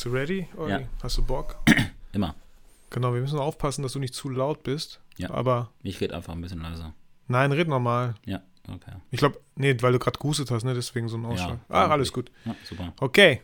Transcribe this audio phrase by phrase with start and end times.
[0.00, 0.46] Bist du ready?
[0.56, 0.70] Olli?
[0.72, 0.80] Ja.
[1.02, 1.56] Hast du Bock?
[2.12, 2.34] Immer.
[2.88, 4.98] Genau, wir müssen aufpassen, dass du nicht zu laut bist.
[5.18, 5.30] Ja.
[5.30, 6.94] Aber Ich rede einfach ein bisschen leiser.
[7.28, 8.14] nein, red normal.
[8.24, 8.92] Ja, okay.
[9.10, 10.72] Ich glaube, nee, weil du gerade gehustet hast, ne?
[10.72, 11.50] Deswegen so ein Ausschlag.
[11.50, 11.92] ah, vermutlich.
[11.92, 12.30] alles gut.
[12.46, 12.94] Ja, super.
[12.98, 13.42] Okay.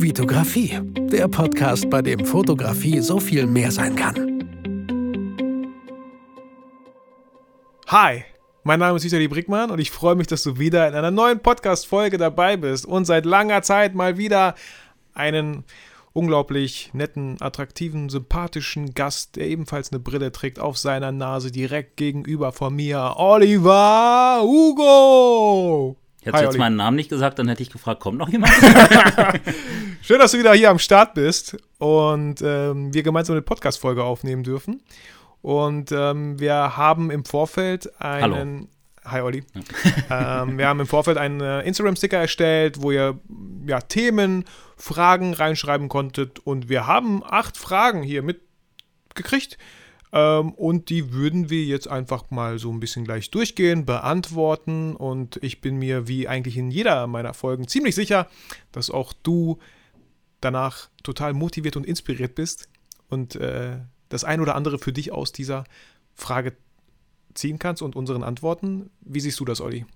[0.00, 0.80] Vitografie,
[1.12, 4.16] der Podcast, bei dem Fotografie so viel mehr sein kann.
[7.86, 8.24] Hi,
[8.64, 11.38] mein Name ist Vitali Brickmann und ich freue mich, dass du wieder in einer neuen
[11.40, 14.56] Podcast-Folge dabei bist und seit langer Zeit mal wieder
[15.18, 15.64] einen
[16.12, 22.52] unglaublich netten, attraktiven, sympathischen Gast, der ebenfalls eine Brille trägt, auf seiner Nase direkt gegenüber
[22.52, 25.96] von mir, Oliver Hugo.
[26.22, 26.58] Hättest du jetzt Olli.
[26.58, 28.52] meinen Namen nicht gesagt, dann hätte ich gefragt, kommt noch jemand?
[30.02, 34.42] Schön, dass du wieder hier am Start bist und ähm, wir gemeinsam eine Podcast-Folge aufnehmen
[34.42, 34.82] dürfen.
[35.40, 38.68] Und ähm, wir haben im Vorfeld einen.
[39.04, 39.44] Hi Olli.
[40.10, 43.18] ähm, wir haben im Vorfeld einen äh, Instagram-Sticker erstellt, wo ihr
[43.66, 44.44] ja, Themen,
[44.76, 46.38] Fragen reinschreiben konntet.
[46.40, 49.58] Und wir haben acht Fragen hier mitgekriegt.
[50.12, 54.96] Ähm, und die würden wir jetzt einfach mal so ein bisschen gleich durchgehen, beantworten.
[54.96, 58.28] Und ich bin mir, wie eigentlich in jeder meiner Folgen, ziemlich sicher,
[58.72, 59.58] dass auch du
[60.40, 62.68] danach total motiviert und inspiriert bist
[63.08, 63.78] und äh,
[64.08, 65.64] das ein oder andere für dich aus dieser
[66.14, 66.54] Frage
[67.38, 68.90] ziehen kannst und unseren Antworten.
[69.00, 69.86] Wie siehst du das, Olli?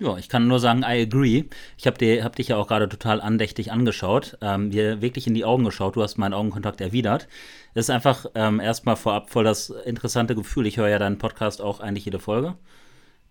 [0.00, 1.44] ja, ich kann nur sagen, I agree.
[1.76, 5.44] Ich habe hab dich ja auch gerade total andächtig angeschaut, ähm, dir wirklich in die
[5.44, 5.94] Augen geschaut.
[5.94, 7.28] Du hast meinen Augenkontakt erwidert.
[7.74, 10.66] Es ist einfach ähm, erstmal vorab voll das interessante Gefühl.
[10.66, 12.56] Ich höre ja deinen Podcast auch eigentlich jede Folge.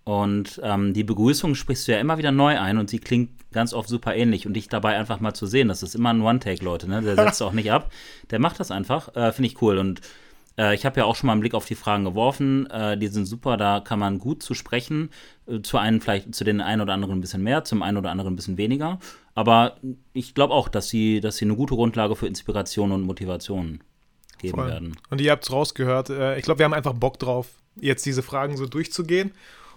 [0.03, 3.73] Und ähm, die Begrüßung sprichst du ja immer wieder neu ein und sie klingt ganz
[3.73, 4.45] oft super ähnlich.
[4.45, 7.01] Und dich dabei einfach mal zu sehen, das ist immer ein One-Take, Leute, ne?
[7.01, 7.91] Der setzt auch nicht ab.
[8.29, 9.15] Der macht das einfach.
[9.15, 9.79] Äh, Finde ich cool.
[9.79, 10.01] Und
[10.59, 12.69] äh, ich habe ja auch schon mal einen Blick auf die Fragen geworfen.
[12.69, 15.09] Äh, die sind super, da kann man gut zu sprechen.
[15.47, 18.11] Äh, zu einen vielleicht, zu den einen oder anderen ein bisschen mehr, zum einen oder
[18.11, 18.99] anderen ein bisschen weniger.
[19.33, 19.77] Aber
[20.13, 23.79] ich glaube auch, dass sie, dass sie eine gute Grundlage für Inspiration und Motivation
[24.37, 24.67] geben Voll.
[24.67, 24.97] werden.
[25.09, 26.09] Und ihr habt es rausgehört.
[26.09, 27.47] Äh, ich glaube, wir haben einfach Bock drauf,
[27.79, 29.31] jetzt diese Fragen so durchzugehen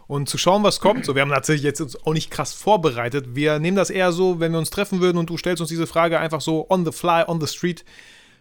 [0.09, 1.05] und zu schauen, was kommt.
[1.05, 3.35] So, wir haben tatsächlich jetzt uns auch nicht krass vorbereitet.
[3.35, 5.87] Wir nehmen das eher so, wenn wir uns treffen würden und du stellst uns diese
[5.87, 7.85] Frage einfach so on the fly, on the street,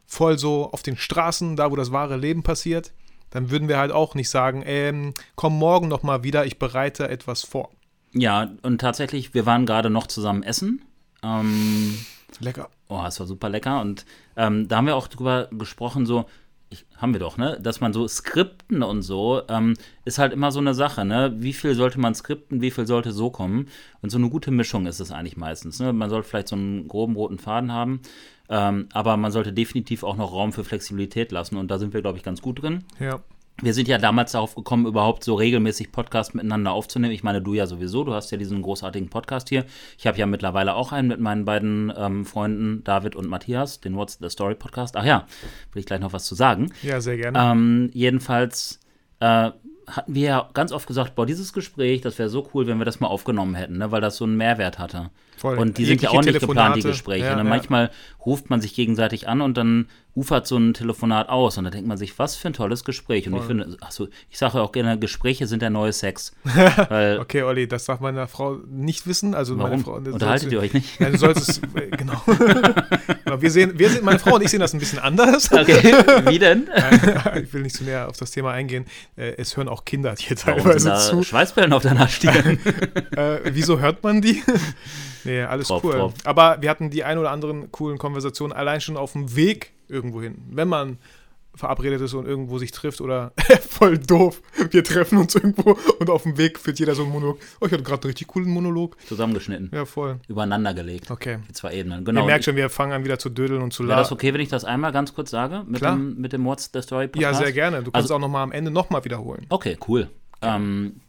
[0.05, 2.93] voll so auf den Straßen, da wo das wahre Leben passiert.
[3.29, 7.07] Dann würden wir halt auch nicht sagen, ähm, komm morgen noch mal wieder, ich bereite
[7.07, 7.69] etwas vor.
[8.13, 10.81] Ja, und tatsächlich, wir waren gerade noch zusammen essen.
[11.23, 11.97] Ähm,
[12.39, 12.69] Lecker.
[12.87, 13.81] Oh, es war super lecker.
[13.81, 16.25] Und ähm, da haben wir auch drüber gesprochen, so,
[16.69, 17.59] ich, haben wir doch, ne?
[17.61, 19.75] Dass man so Skripten und so, ähm,
[20.05, 21.33] ist halt immer so eine Sache, ne?
[21.37, 23.67] Wie viel sollte man skripten, wie viel sollte so kommen?
[24.01, 25.93] Und so eine gute Mischung ist es eigentlich meistens, ne?
[25.93, 28.01] Man sollte vielleicht so einen groben roten Faden haben,
[28.51, 31.55] ähm, aber man sollte definitiv auch noch Raum für Flexibilität lassen.
[31.55, 32.83] Und da sind wir, glaube ich, ganz gut drin.
[32.99, 33.21] Ja.
[33.61, 37.13] Wir sind ja damals darauf gekommen, überhaupt so regelmäßig Podcasts miteinander aufzunehmen.
[37.13, 39.65] Ich meine, du ja sowieso, du hast ja diesen großartigen Podcast hier.
[39.97, 43.95] Ich habe ja mittlerweile auch einen mit meinen beiden ähm, Freunden, David und Matthias, den
[43.95, 44.97] What's the Story Podcast.
[44.97, 45.27] Ach ja,
[45.71, 46.73] will ich gleich noch was zu sagen.
[46.81, 47.39] Ja, sehr gerne.
[47.39, 48.79] Ähm, jedenfalls
[49.19, 49.51] äh,
[49.87, 52.85] hatten wir ja ganz oft gesagt, boah, dieses Gespräch, das wäre so cool, wenn wir
[52.85, 53.91] das mal aufgenommen hätten, ne?
[53.91, 55.09] weil das so einen Mehrwert hatte.
[55.41, 55.57] Voll.
[55.57, 56.83] Und die sind ja auch nicht geplant, die.
[56.83, 57.25] Gespräche.
[57.25, 57.41] Ja, ne?
[57.41, 57.49] ja.
[57.49, 57.89] Manchmal
[58.23, 61.87] ruft man sich gegenseitig an und dann ufert so ein Telefonat aus und da denkt
[61.87, 63.27] man sich, was für ein tolles Gespräch.
[63.27, 66.33] Und ich finde, achso, ich sage auch gerne, Gespräche sind der neue Sex.
[67.21, 69.33] Okay, Olli, das darf meine Frau nicht wissen.
[69.33, 69.83] Also meine warum?
[69.83, 69.99] Frau.
[69.99, 70.99] das Unterhaltet ihr euch nicht?
[70.99, 71.61] Ja, du sollst es,
[71.97, 72.21] genau.
[72.25, 73.41] genau.
[73.41, 75.51] Wir sehen, wir sehen, meine Frau und ich sehen das ein bisschen anders.
[75.51, 75.93] Okay,
[76.29, 76.67] wie denn?
[77.41, 78.85] ich will nicht zu näher auf das Thema eingehen.
[79.15, 81.23] Äh, Es hören auch Kinder hier Warum teilweise sind da zu.
[81.23, 82.59] Schweißperlen auf deiner Stirn?
[83.15, 84.43] Äh, wieso hört man die?
[85.23, 85.93] Nee, alles Drauf, cool.
[85.93, 86.13] drauf.
[86.23, 90.21] Aber wir hatten die ein oder anderen coolen Konversationen allein schon auf dem Weg irgendwo
[90.21, 90.35] hin.
[90.49, 90.97] Wenn man
[91.53, 93.33] verabredet ist und irgendwo sich trifft oder
[93.69, 94.41] voll doof.
[94.71, 97.39] Wir treffen uns irgendwo und auf dem Weg führt jeder so einen Monolog.
[97.59, 98.95] Oh, ich hatte gerade einen richtig coolen Monolog.
[99.05, 100.19] Zusammengeschnitten, Ja, voll.
[100.29, 101.11] übereinander gelegt.
[101.11, 101.39] Okay.
[101.49, 101.99] Die zwei Ebenen.
[101.99, 102.25] Ihr Genau.
[102.25, 104.13] merkt schon, wir fangen an wieder zu dödeln und zu Wäre das lachen.
[104.13, 105.63] okay, wenn ich das einmal ganz kurz sage?
[105.67, 105.95] Mit, Klar.
[105.97, 107.39] dem, mit dem What's the Story Ja, Podcast?
[107.41, 107.77] sehr gerne.
[107.83, 109.45] Du kannst Also- auch noch mal am Ende noch mal wiederholen.
[109.49, 110.09] Okay, cool.
[110.41, 111.01] Ähm,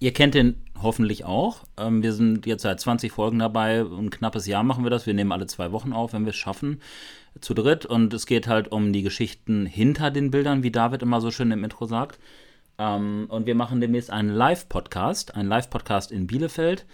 [0.00, 1.64] ihr kennt den hoffentlich auch.
[1.76, 3.80] Ähm, wir sind jetzt seit 20 Folgen dabei.
[3.80, 5.06] Ein knappes Jahr machen wir das.
[5.06, 6.80] Wir nehmen alle zwei Wochen auf, wenn wir es schaffen.
[7.40, 7.86] Zu dritt.
[7.86, 11.50] Und es geht halt um die Geschichten hinter den Bildern, wie David immer so schön
[11.50, 12.18] im Intro sagt.
[12.78, 16.86] Ähm, und wir machen demnächst einen Live-Podcast, einen Live-Podcast in Bielefeld.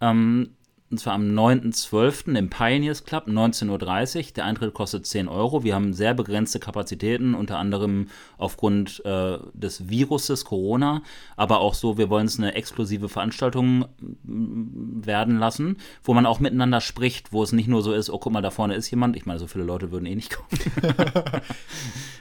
[0.00, 0.56] Ähm,
[0.90, 2.36] und zwar am 9.12.
[2.36, 4.32] im Pioneers Club, 19.30 Uhr.
[4.36, 5.64] Der Eintritt kostet 10 Euro.
[5.64, 11.02] Wir haben sehr begrenzte Kapazitäten, unter anderem aufgrund äh, des Viruses Corona.
[11.36, 13.86] Aber auch so, wir wollen es eine exklusive Veranstaltung
[14.22, 18.18] mm, werden lassen, wo man auch miteinander spricht, wo es nicht nur so ist, oh,
[18.18, 19.16] guck mal, da vorne ist jemand.
[19.16, 20.48] Ich meine, so viele Leute würden eh nicht kommen.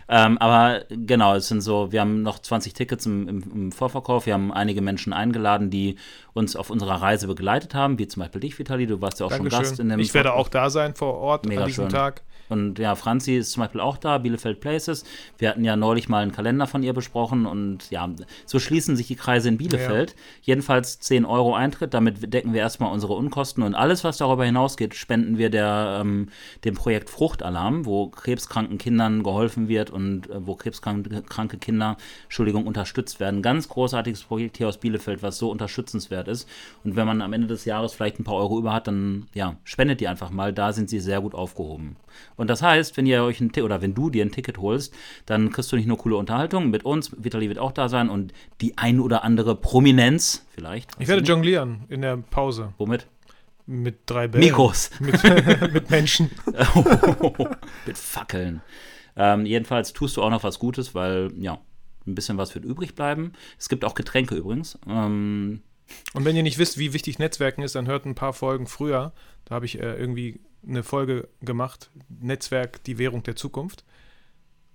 [0.08, 4.28] Ähm, aber genau, es sind so, wir haben noch 20 Tickets im, im, im, Vorverkauf.
[4.28, 5.96] Wir haben einige Menschen eingeladen, die
[6.34, 8.88] uns auf unserer Reise begleitet haben, wie zum Beispiel dich, Vitali.
[8.88, 9.52] Du warst ja auch Dankeschön.
[9.52, 11.92] schon Gast in dem Ich werde auch da sein vor Ort Mega an diesem schön.
[11.92, 12.24] Tag.
[12.50, 15.04] Und ja, Franzi ist zum Beispiel auch da, Bielefeld Places.
[15.38, 18.10] Wir hatten ja neulich mal einen Kalender von ihr besprochen und ja,
[18.46, 20.12] so schließen sich die Kreise in Bielefeld.
[20.12, 20.16] Ja.
[20.44, 24.96] Jedenfalls 10 Euro Eintritt, damit decken wir erstmal unsere Unkosten und alles, was darüber hinausgeht,
[24.96, 26.30] spenden wir der, ähm,
[26.64, 33.20] dem Projekt Fruchtalarm, wo krebskranken Kindern geholfen wird und äh, wo krebskranke Kinder, Entschuldigung, unterstützt
[33.20, 33.42] werden.
[33.42, 36.48] Ganz großartiges Projekt hier aus Bielefeld, was so unterstützenswert ist.
[36.84, 39.56] Und wenn man am Ende des Jahres vielleicht ein paar Euro über hat, dann ja,
[39.64, 40.54] spendet die einfach mal.
[40.54, 41.96] Da sind sie sehr gut aufgehoben.
[42.36, 44.94] Und das heißt, wenn ihr euch ein oder wenn du dir ein Ticket holst,
[45.26, 48.34] dann kriegst du nicht nur coole Unterhaltung mit uns, Vitali wird auch da sein und
[48.62, 50.92] die ein oder andere Prominenz vielleicht.
[51.00, 52.74] Ich werde jonglieren in der Pause.
[52.78, 53.08] Womit?
[53.68, 54.46] Mit drei Bällen.
[54.46, 54.92] Mikros.
[55.00, 56.30] Mit, mit Menschen.
[57.86, 58.62] mit Fackeln.
[59.16, 61.60] Ähm, jedenfalls tust du auch noch was Gutes, weil, ja,
[62.06, 63.34] ein bisschen was wird übrig bleiben.
[63.58, 64.78] Es gibt auch Getränke übrigens.
[64.88, 65.62] Ähm,
[66.14, 69.14] und wenn ihr nicht wisst, wie wichtig Netzwerken ist, dann hört ein paar Folgen früher.
[69.46, 73.86] Da habe ich äh, irgendwie eine Folge gemacht, Netzwerk, die Währung der Zukunft.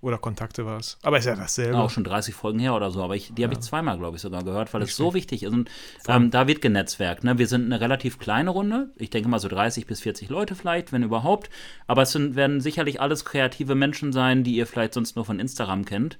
[0.01, 0.97] Oder Kontakte war es.
[1.03, 1.77] Aber ist ja dasselbe.
[1.77, 3.03] Auch schon 30 Folgen her oder so.
[3.03, 5.53] Aber ich, die habe ich zweimal, glaube ich, sogar gehört, weil es so wichtig ist.
[5.53, 5.69] Und
[6.07, 7.23] ähm, da wird genetzwerkt.
[7.23, 7.37] Ne?
[7.37, 8.89] Wir sind eine relativ kleine Runde.
[8.95, 11.51] Ich denke mal so 30 bis 40 Leute vielleicht, wenn überhaupt.
[11.85, 15.39] Aber es sind, werden sicherlich alles kreative Menschen sein, die ihr vielleicht sonst nur von
[15.39, 16.17] Instagram kennt.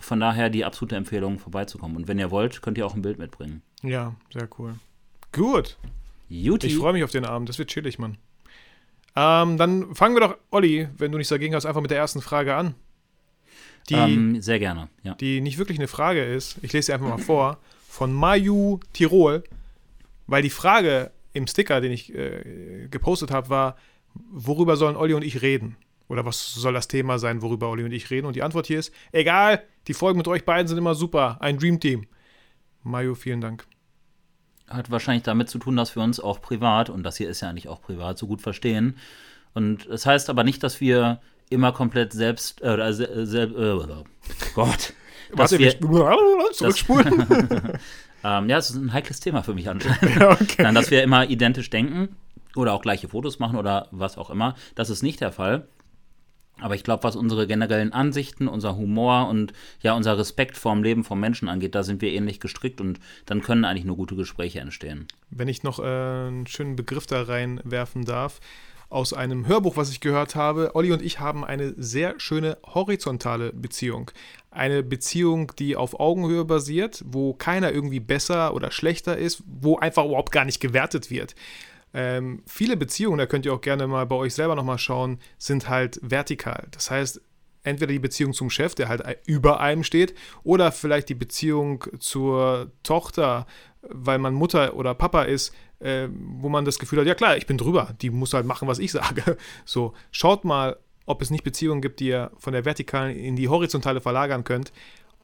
[0.00, 1.96] Von daher die absolute Empfehlung, vorbeizukommen.
[1.96, 3.62] Und wenn ihr wollt, könnt ihr auch ein Bild mitbringen.
[3.82, 4.74] Ja, sehr cool.
[5.30, 5.76] Gut.
[6.28, 6.66] Juti.
[6.66, 7.48] Ich freue mich auf den Abend.
[7.48, 8.18] Das wird chillig, Mann.
[9.16, 12.22] Ähm, dann fangen wir doch, Olli, wenn du nichts dagegen hast, einfach mit der ersten
[12.22, 12.74] Frage an.
[13.88, 15.14] Die, ähm, sehr gerne, ja.
[15.14, 16.58] Die nicht wirklich eine Frage ist.
[16.62, 17.58] Ich lese sie einfach mal vor.
[17.88, 19.42] Von Mayu Tirol.
[20.26, 23.76] Weil die Frage im Sticker, den ich äh, gepostet habe, war,
[24.30, 25.76] worüber sollen Olli und ich reden?
[26.08, 28.26] Oder was soll das Thema sein, worüber Olli und ich reden?
[28.26, 31.38] Und die Antwort hier ist, egal, die Folgen mit euch beiden sind immer super.
[31.40, 32.06] Ein Dreamteam.
[32.82, 33.69] Mayu, vielen Dank
[34.70, 37.50] hat wahrscheinlich damit zu tun, dass wir uns auch privat, und das hier ist ja
[37.50, 38.96] eigentlich auch privat, so gut verstehen.
[39.52, 41.20] Und das heißt aber nicht, dass wir
[41.50, 44.04] immer komplett selbst, äh, se, se, äh,
[44.54, 44.94] Gott.
[45.32, 45.78] Was wir,
[46.52, 47.26] zurückspulen?
[48.24, 50.16] ähm, ja, es ist ein heikles Thema für mich anscheinend.
[50.16, 50.62] Ja, okay.
[50.62, 52.16] Nein, dass wir immer identisch denken
[52.56, 54.56] oder auch gleiche Fotos machen oder was auch immer.
[54.74, 55.68] Das ist nicht der Fall.
[56.60, 59.52] Aber ich glaube, was unsere generellen Ansichten, unser Humor und
[59.82, 63.42] ja, unser Respekt vorm Leben vom Menschen angeht, da sind wir ähnlich gestrickt und dann
[63.42, 65.06] können eigentlich nur gute Gespräche entstehen.
[65.30, 68.40] Wenn ich noch äh, einen schönen Begriff da reinwerfen darf,
[68.90, 73.52] aus einem Hörbuch, was ich gehört habe, Olli und ich haben eine sehr schöne horizontale
[73.52, 74.10] Beziehung.
[74.50, 80.04] Eine Beziehung, die auf Augenhöhe basiert, wo keiner irgendwie besser oder schlechter ist, wo einfach
[80.04, 81.36] überhaupt gar nicht gewertet wird.
[81.92, 85.68] Ähm, viele Beziehungen, da könnt ihr auch gerne mal bei euch selber nochmal schauen, sind
[85.68, 86.68] halt vertikal.
[86.70, 87.20] Das heißt,
[87.62, 92.70] entweder die Beziehung zum Chef, der halt über einem steht, oder vielleicht die Beziehung zur
[92.82, 93.46] Tochter,
[93.82, 97.46] weil man Mutter oder Papa ist, äh, wo man das Gefühl hat, ja klar, ich
[97.46, 99.36] bin drüber, die muss halt machen, was ich sage.
[99.64, 100.76] So, schaut mal,
[101.06, 104.72] ob es nicht Beziehungen gibt, die ihr von der vertikalen in die horizontale verlagern könnt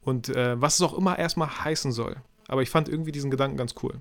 [0.03, 2.17] und äh, was es auch immer erstmal heißen soll.
[2.49, 3.95] Aber ich fand irgendwie diesen Gedanken ganz cool.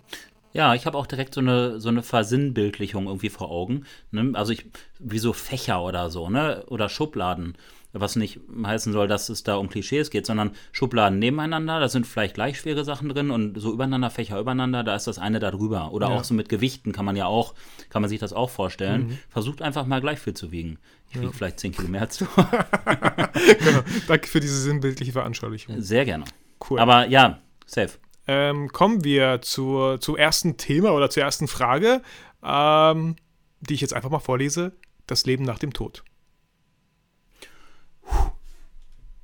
[0.56, 3.84] Ja, ich habe auch direkt so eine, so eine Versinnbildlichung irgendwie vor Augen.
[4.12, 4.32] Ne?
[4.36, 4.66] Also ich,
[5.00, 6.64] wie so Fächer oder so, ne?
[6.68, 7.58] Oder Schubladen.
[7.92, 12.08] Was nicht heißen soll, dass es da um Klischees geht, sondern Schubladen nebeneinander, da sind
[12.08, 15.52] vielleicht gleich schwere Sachen drin und so übereinander, Fächer übereinander, da ist das eine da
[15.52, 15.92] drüber.
[15.92, 16.16] Oder ja.
[16.16, 17.54] auch so mit Gewichten kann man ja auch,
[17.90, 19.08] kann man sich das auch vorstellen.
[19.08, 19.18] Mhm.
[19.28, 20.78] Versucht einfach mal gleich viel zu wiegen.
[21.10, 21.32] Ich wiege ja.
[21.34, 22.26] vielleicht 10 Kilo mehr als du.
[22.36, 23.82] genau.
[24.08, 25.82] Danke für diese sinnbildliche Veranschaulichung.
[25.82, 26.24] Sehr gerne.
[26.70, 26.80] Cool.
[26.80, 32.02] Aber ja, safe ähm, kommen wir zur, zum ersten Thema oder zur ersten Frage,
[32.44, 33.16] ähm,
[33.62, 34.74] die ich jetzt einfach mal vorlese.
[35.08, 36.04] Das Leben nach dem Tod.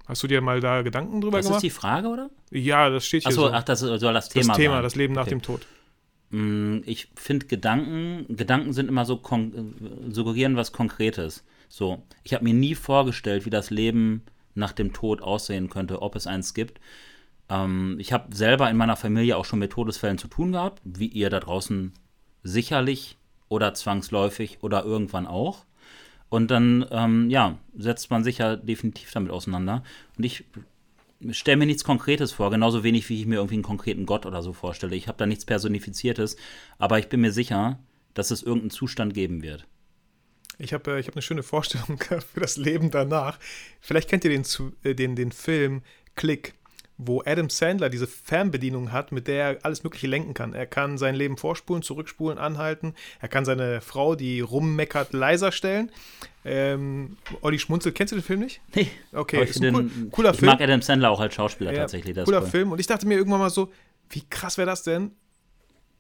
[0.05, 1.57] Hast du dir mal da Gedanken drüber das gemacht?
[1.57, 2.29] Das ist die Frage, oder?
[2.51, 3.53] Ja, das steht hier Achso, so.
[3.53, 4.83] ach, das soll das Thema Das Thema, sein.
[4.83, 5.29] das Leben nach okay.
[5.31, 5.65] dem Tod.
[6.29, 9.21] Mm, ich finde Gedanken, Gedanken sind immer so,
[10.09, 11.43] suggerieren was Konkretes.
[11.69, 16.15] So, ich habe mir nie vorgestellt, wie das Leben nach dem Tod aussehen könnte, ob
[16.15, 16.81] es eins gibt.
[17.51, 21.07] Ähm, ich habe selber in meiner Familie auch schon mit Todesfällen zu tun gehabt, wie
[21.07, 21.91] ihr da draußen
[22.43, 23.17] sicherlich
[23.49, 25.65] oder zwangsläufig oder irgendwann auch.
[26.29, 29.83] Und dann, ähm, ja, setzt man sich ja definitiv damit auseinander.
[30.17, 30.45] Und ich
[31.31, 34.41] stelle mir nichts Konkretes vor, genauso wenig wie ich mir irgendwie einen konkreten Gott oder
[34.41, 34.95] so vorstelle.
[34.95, 36.37] Ich habe da nichts Personifiziertes,
[36.79, 37.79] aber ich bin mir sicher,
[38.13, 39.67] dass es irgendeinen Zustand geben wird.
[40.57, 41.99] Ich habe äh, ich hab eine schöne Vorstellung
[42.33, 43.37] für das Leben danach.
[43.81, 44.45] Vielleicht kennt ihr den,
[44.83, 45.81] äh, den, den Film
[46.15, 46.53] Klick
[47.03, 50.53] wo Adam Sandler diese Fernbedienung hat, mit der er alles Mögliche lenken kann.
[50.53, 52.93] Er kann sein Leben vorspulen, zurückspulen, anhalten.
[53.19, 55.91] Er kann seine Frau, die rummeckert, leiser stellen.
[56.45, 58.61] Ähm, Olli Schmunzel, kennst du den Film nicht?
[58.75, 58.87] Nee.
[59.13, 60.49] Okay, ist ein cool, cooler ich Film.
[60.51, 62.15] Ich mag Adam Sandler auch als Schauspieler ja, tatsächlich.
[62.23, 62.47] cooler cool.
[62.47, 62.71] Film.
[62.71, 63.71] Und ich dachte mir irgendwann mal so,
[64.09, 65.11] wie krass wäre das denn?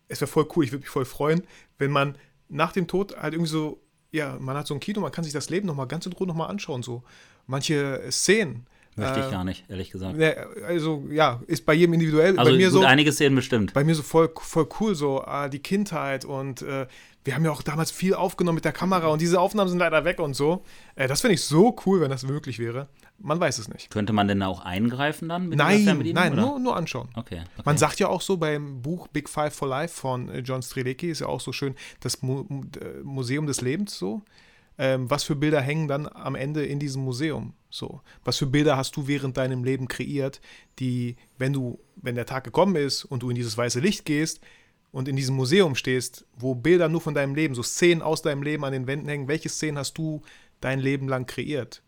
[0.07, 1.43] Es wäre voll cool, ich würde mich voll freuen,
[1.79, 2.15] wenn man
[2.47, 3.81] nach dem Tod halt irgendwie so,
[4.11, 6.27] ja, man hat so ein Kino, man kann sich das Leben nochmal ganz in Ruhe
[6.27, 7.03] nochmal anschauen, so.
[7.47, 10.19] Manche Szenen Möchte ich äh, gar nicht, ehrlich gesagt.
[10.67, 12.37] Also, ja, ist bei jedem individuell.
[12.37, 13.73] Also, bei mir gut, so, einige Szenen bestimmt.
[13.73, 16.87] Bei mir so voll, voll cool, so äh, die Kindheit und äh,
[17.23, 20.03] wir haben ja auch damals viel aufgenommen mit der Kamera und diese Aufnahmen sind leider
[20.03, 20.63] weg und so.
[20.95, 22.89] Äh, das finde ich so cool, wenn das möglich wäre.
[23.17, 23.91] Man weiß es nicht.
[23.91, 25.47] Könnte man denn auch eingreifen dann?
[25.47, 27.09] Mit nein, nein, nur, nur anschauen.
[27.15, 30.39] Okay, okay, Man sagt ja auch so beim Buch Big Five for Life von äh,
[30.39, 34.23] John Strilecki, ist ja auch so schön, das Mu äh, Museum des Lebens so
[34.81, 37.53] ähm, was für Bilder hängen dann am Ende in diesem Museum?
[37.71, 40.41] So, was für Bilder hast du während deinem Leben kreiert,
[40.79, 44.41] die, wenn du, wenn der Tag gekommen ist und du in dieses weiße Licht gehst
[44.91, 48.43] und in diesem Museum stehst, wo Bilder nur von deinem Leben, so Szenen aus deinem
[48.43, 50.21] Leben an den Wänden hängen, welche Szenen hast du
[50.59, 51.81] dein Leben lang kreiert?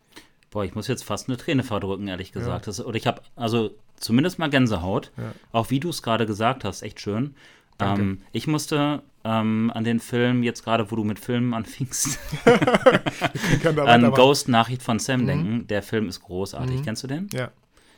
[0.50, 2.66] Boah, ich muss jetzt fast eine Träne verdrücken, ehrlich gesagt.
[2.66, 2.70] Ja.
[2.70, 5.12] Das, oder ich habe also zumindest mal Gänsehaut.
[5.16, 5.34] Ja.
[5.52, 7.34] Auch wie du es gerade gesagt hast, echt schön.
[7.78, 12.18] Ähm, ich musste ähm, an den Film, jetzt gerade, wo du mit Filmen anfingst,
[13.76, 15.26] an Ghost Nachricht von Sam mhm.
[15.26, 15.66] denken.
[15.68, 16.80] Der Film ist großartig.
[16.80, 16.84] Mhm.
[16.84, 17.28] Kennst du den?
[17.32, 17.50] Ja.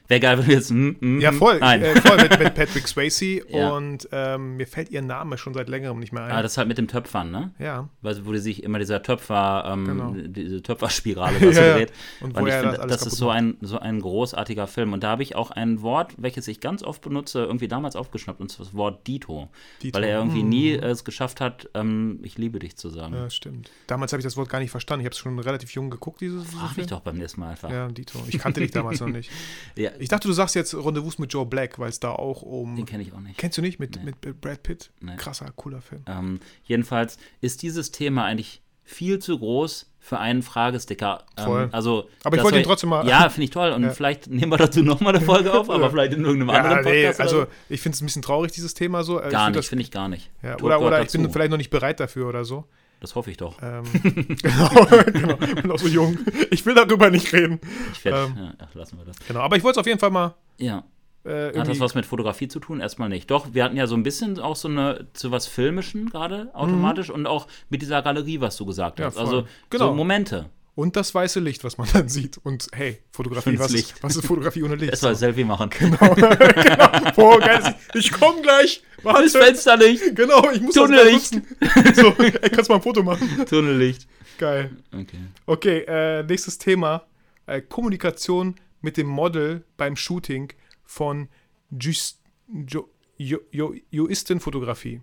[0.09, 0.71] Wäre geil, wenn du jetzt.
[0.71, 1.59] Mm, mm, ja, voll.
[1.61, 3.71] Äh, voll mit, mit, Patrick Swayze ja.
[3.71, 6.31] und ähm, mir fällt ihr Name schon seit längerem nicht mehr ein.
[6.31, 7.53] Ah, das ist halt mit dem Töpfern, ne?
[7.59, 7.89] Ja.
[8.03, 10.15] Weil, wo die sich immer dieser Töpfer, ähm, genau.
[10.15, 11.93] diese Töpferspirale ja, dreht.
[12.21, 14.93] Und, und ich finde, das, das ist so ein, so ein großartiger Film.
[14.93, 18.41] Und da habe ich auch ein Wort, welches ich ganz oft benutze, irgendwie damals aufgeschnappt,
[18.41, 19.49] und zwar das Wort Dito.
[19.83, 19.97] Dito.
[19.97, 20.49] Weil er irgendwie hm.
[20.49, 23.15] nie es geschafft hat, ähm, ich liebe dich zu sagen.
[23.15, 23.71] Ja, stimmt.
[23.89, 25.01] Damals habe ich das Wort gar nicht verstanden.
[25.01, 27.71] Ich habe es schon relativ jung geguckt, dieses Frag mich doch beim nächsten Mal einfach.
[27.71, 28.23] Ja, Dito.
[28.29, 29.31] Ich kannte dich damals noch nicht.
[29.77, 29.91] ja.
[29.99, 32.76] Ich dachte, du sagst jetzt Rendezvous mit Joe Black, weil es da auch um.
[32.76, 33.38] Den kenne ich auch nicht.
[33.38, 33.79] Kennst du nicht?
[33.79, 34.12] Mit, nee.
[34.25, 34.91] mit Brad Pitt?
[35.00, 35.17] Nee.
[35.17, 36.03] Krasser, cooler Film.
[36.07, 41.25] Ähm, jedenfalls ist dieses Thema eigentlich viel zu groß für einen Fragesticker.
[41.37, 43.07] Ähm, also, aber ich wollte ihn trotzdem mal.
[43.07, 43.73] Ja, finde ich toll.
[43.73, 43.91] Und ja.
[43.91, 47.19] vielleicht nehmen wir dazu nochmal eine Folge auf, aber vielleicht in irgendeinem ja, anderen Podcast.
[47.19, 49.21] Nee, also, ich finde es ein bisschen traurig, dieses Thema so.
[49.21, 50.31] Äh, gar ich nicht, finde ich gar nicht.
[50.62, 52.65] Oder oder ich bin vielleicht noch nicht bereit dafür oder so.
[53.00, 53.59] Das hoffe ich doch.
[53.62, 53.85] Ähm,
[54.43, 55.38] genau, genau.
[55.41, 56.19] Ich bin auch so jung.
[56.50, 57.61] Ich will darüber nicht reden.
[57.93, 59.17] Ich werde, ähm, ja, ach, lassen wir das.
[59.26, 60.85] Genau, aber ich wollte es auf jeden Fall mal ja.
[61.25, 62.81] Äh, Hat das was mit Fotografie zu tun?
[62.81, 63.31] Erstmal nicht.
[63.31, 67.09] Doch, wir hatten ja so ein bisschen auch so eine zu was Filmischen gerade automatisch
[67.09, 67.17] mhm.
[67.17, 69.17] und auch mit dieser Galerie, was du gesagt hast.
[69.17, 69.88] Ja, also genau.
[69.88, 70.50] so Momente.
[70.76, 72.38] Und das weiße Licht, was man dann sieht.
[72.38, 73.95] Und hey, Fotografie, was, Licht.
[74.02, 74.90] was ist Fotografie ohne Licht?
[74.90, 75.21] Erstmal so.
[75.21, 75.71] Selfie machen.
[75.71, 76.14] Genau.
[76.14, 77.12] genau.
[77.16, 77.75] Boah, geil.
[77.95, 78.85] Ich komm gleich.
[79.02, 79.23] Warte.
[79.23, 80.14] Das Fensterlicht.
[80.14, 81.40] Genau, ich muss Tunnellicht.
[81.61, 83.47] das So, ey, kannst mal ein Foto machen?
[83.49, 84.06] Tunnellicht.
[84.37, 84.71] Geil.
[84.92, 85.18] Okay.
[85.47, 87.06] Okay, äh, nächstes Thema.
[87.47, 90.52] Äh, Kommunikation mit dem Model beim Shooting
[90.85, 91.28] von
[91.71, 92.21] Just,
[92.68, 95.00] jo, jo, jo, Joisten-Fotografie.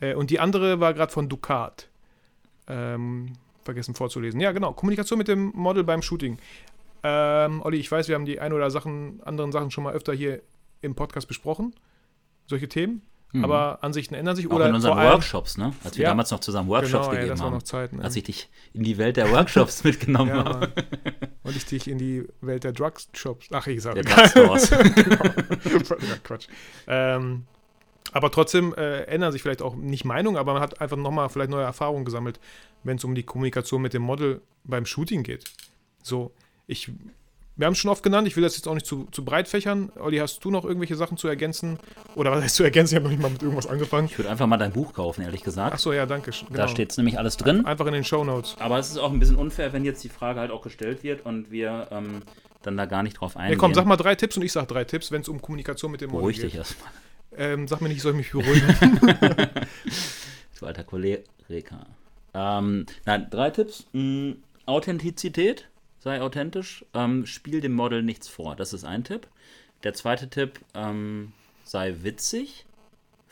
[0.00, 1.88] Äh, und die andere war gerade von Ducat.
[2.66, 3.32] Ähm,
[3.64, 4.40] vergessen vorzulesen.
[4.40, 4.72] Ja, genau.
[4.72, 6.38] Kommunikation mit dem Model beim Shooting.
[7.02, 10.12] Ähm, Olli, ich weiß, wir haben die ein oder Sachen, anderen Sachen schon mal öfter
[10.12, 10.42] hier
[10.80, 11.74] im Podcast besprochen.
[12.46, 13.02] Solche Themen.
[13.32, 13.44] Mhm.
[13.44, 14.46] Aber Ansichten ändern sich.
[14.48, 15.72] Auch oder in unseren Workshops, ne?
[15.84, 16.10] Als wir ja.
[16.10, 17.54] damals noch zusammen Workshops genau, gegeben ey, das war haben.
[17.54, 18.04] Noch Zeit, ne?
[18.04, 20.72] Als ich dich in die Welt der Workshops mitgenommen ja, habe.
[21.42, 23.48] Und ich dich in die Welt der Drugshops.
[23.50, 24.02] Ach, ich sage.
[24.02, 24.70] Der Drugstores.
[24.70, 25.24] genau.
[26.08, 26.48] ja, Quatsch.
[26.86, 27.46] Ähm,
[28.12, 31.50] aber trotzdem äh, ändern sich vielleicht auch nicht Meinungen, aber man hat einfach nochmal vielleicht
[31.50, 32.38] neue Erfahrungen gesammelt,
[32.84, 35.44] wenn es um die Kommunikation mit dem Model beim Shooting geht.
[36.02, 36.32] So,
[36.66, 36.90] ich
[37.54, 39.46] wir haben es schon oft genannt, ich will das jetzt auch nicht zu, zu breit
[39.46, 39.92] fächern.
[40.00, 41.78] Olli, hast du noch irgendwelche Sachen zu ergänzen?
[42.14, 42.94] Oder was heißt zu ergänzen?
[42.94, 44.06] Ich habe noch nicht mal mit irgendwas angefangen.
[44.06, 45.74] Ich würde einfach mal dein Buch kaufen, ehrlich gesagt.
[45.74, 46.30] Achso, ja, danke.
[46.30, 46.56] Genau.
[46.56, 47.66] Da steht es nämlich alles drin.
[47.66, 48.56] Einfach in den Show Notes.
[48.58, 51.26] Aber es ist auch ein bisschen unfair, wenn jetzt die Frage halt auch gestellt wird
[51.26, 52.22] und wir ähm,
[52.62, 53.52] dann da gar nicht drauf eingehen.
[53.52, 55.92] Ja, komm, sag mal drei Tipps und ich sag drei Tipps, wenn es um Kommunikation
[55.92, 56.46] mit dem Model Beruhig geht.
[56.46, 56.90] Dich erstmal.
[57.36, 58.98] Ähm, sag mir nicht, ich soll mich beruhigen.
[60.60, 61.24] du alter Kollege.
[62.34, 63.86] Ähm, nein, drei Tipps.
[63.92, 65.68] Hm, Authentizität
[66.02, 68.56] sei authentisch, ähm, spiel dem Model nichts vor.
[68.56, 69.28] Das ist ein Tipp.
[69.84, 71.32] Der zweite Tipp, ähm,
[71.64, 72.66] sei witzig,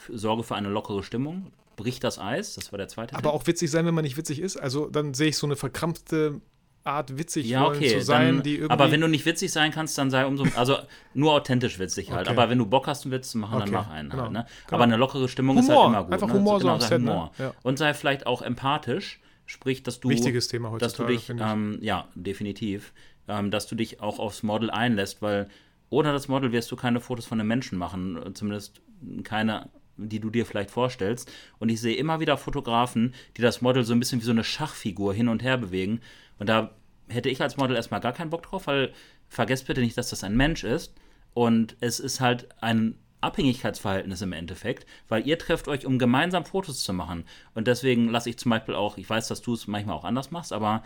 [0.08, 3.32] sorge für eine lockere Stimmung, brich das Eis, das war der zweite Aber Tipp.
[3.40, 4.56] auch witzig sein, wenn man nicht witzig ist.
[4.56, 6.40] Also dann sehe ich so eine verkrampfte
[6.82, 8.72] Art witzig ja, okay, zu sein, dann, die irgendwie.
[8.72, 10.46] Aber wenn du nicht witzig sein kannst, dann sei umso.
[10.56, 10.78] Also
[11.14, 12.28] nur authentisch witzig halt.
[12.28, 12.36] Okay.
[12.36, 14.32] Aber wenn du Bock hast, einen Witz zu machen, okay, dann mach einen genau, halt.
[14.32, 14.46] Ne?
[14.66, 14.76] Genau.
[14.76, 16.12] Aber eine lockere Stimmung Humor, ist halt immer gut.
[16.14, 16.34] Einfach ne?
[16.34, 16.60] Humor, ne?
[16.60, 17.32] so genau, sei Humor.
[17.38, 17.44] Ne?
[17.44, 17.54] Ja.
[17.62, 19.20] Und sei vielleicht auch empathisch.
[19.46, 20.08] Sprich, dass du.
[20.08, 21.12] Wichtiges Thema heutzutage.
[21.12, 22.92] Dass du dich, ähm, ja, definitiv
[23.30, 25.48] ähm, dass du dich auch aufs Model einlässt, weil
[25.88, 28.80] ohne das Model wirst du keine Fotos von einem Menschen machen, zumindest
[29.22, 31.30] keine, die du dir vielleicht vorstellst.
[31.58, 34.44] Und ich sehe immer wieder Fotografen, die das Model so ein bisschen wie so eine
[34.44, 36.00] Schachfigur hin und her bewegen.
[36.40, 36.74] Und da
[37.08, 38.92] hätte ich als Model erstmal gar keinen Bock drauf, weil
[39.28, 40.94] vergesst bitte nicht, dass das ein Mensch ist.
[41.34, 46.82] Und es ist halt ein Abhängigkeitsverhältnis im Endeffekt, weil ihr trefft euch, um gemeinsam Fotos
[46.82, 47.24] zu machen.
[47.54, 50.30] Und deswegen lasse ich zum Beispiel auch, ich weiß, dass du es manchmal auch anders
[50.30, 50.82] machst, aber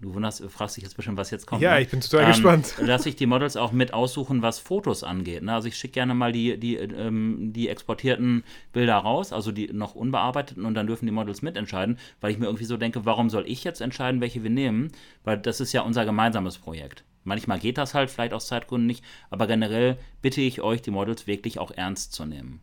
[0.00, 1.62] Du wunderst, fragst dich jetzt bestimmt, was jetzt kommt.
[1.62, 1.82] Ja, ne?
[1.82, 2.74] ich bin total ähm, gespannt.
[2.80, 5.42] Lass ich die Models auch mit aussuchen, was Fotos angeht.
[5.42, 5.54] Ne?
[5.54, 9.94] Also ich schicke gerne mal die, die, ähm, die exportierten Bilder raus, also die noch
[9.94, 13.44] unbearbeiteten, und dann dürfen die Models mitentscheiden, weil ich mir irgendwie so denke, warum soll
[13.46, 14.90] ich jetzt entscheiden, welche wir nehmen?
[15.22, 17.04] Weil das ist ja unser gemeinsames Projekt.
[17.22, 21.26] Manchmal geht das halt, vielleicht aus Zeitgründen nicht, aber generell bitte ich euch, die Models
[21.26, 22.60] wirklich auch ernst zu nehmen.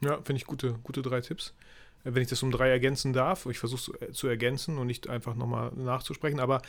[0.00, 1.54] Ja, finde ich gute, gute drei Tipps
[2.04, 3.46] wenn ich das um drei ergänzen darf.
[3.46, 6.40] Ich versuche es zu ergänzen und nicht einfach nochmal nachzusprechen.
[6.40, 6.62] Aber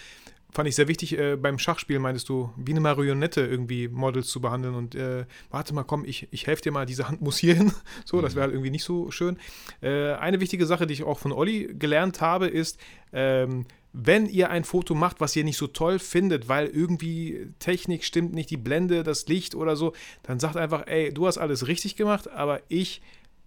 [0.54, 4.40] fand ich sehr wichtig, äh, beim Schachspiel meintest du, wie eine Marionette irgendwie Models zu
[4.40, 7.56] behandeln und äh, warte mal, komm, ich, ich helfe dir mal, diese Hand muss hier
[7.56, 7.74] hin.
[8.06, 8.36] so, das mhm.
[8.36, 9.38] wäre halt irgendwie nicht so schön.
[9.82, 12.80] Äh, eine wichtige Sache, die ich auch von Olli gelernt habe, ist,
[13.12, 18.04] ähm, wenn ihr ein Foto macht, was ihr nicht so toll findet, weil irgendwie Technik
[18.04, 21.68] stimmt nicht, die Blende, das Licht oder so, dann sagt einfach, ey, du hast alles
[21.68, 23.02] richtig gemacht, aber ich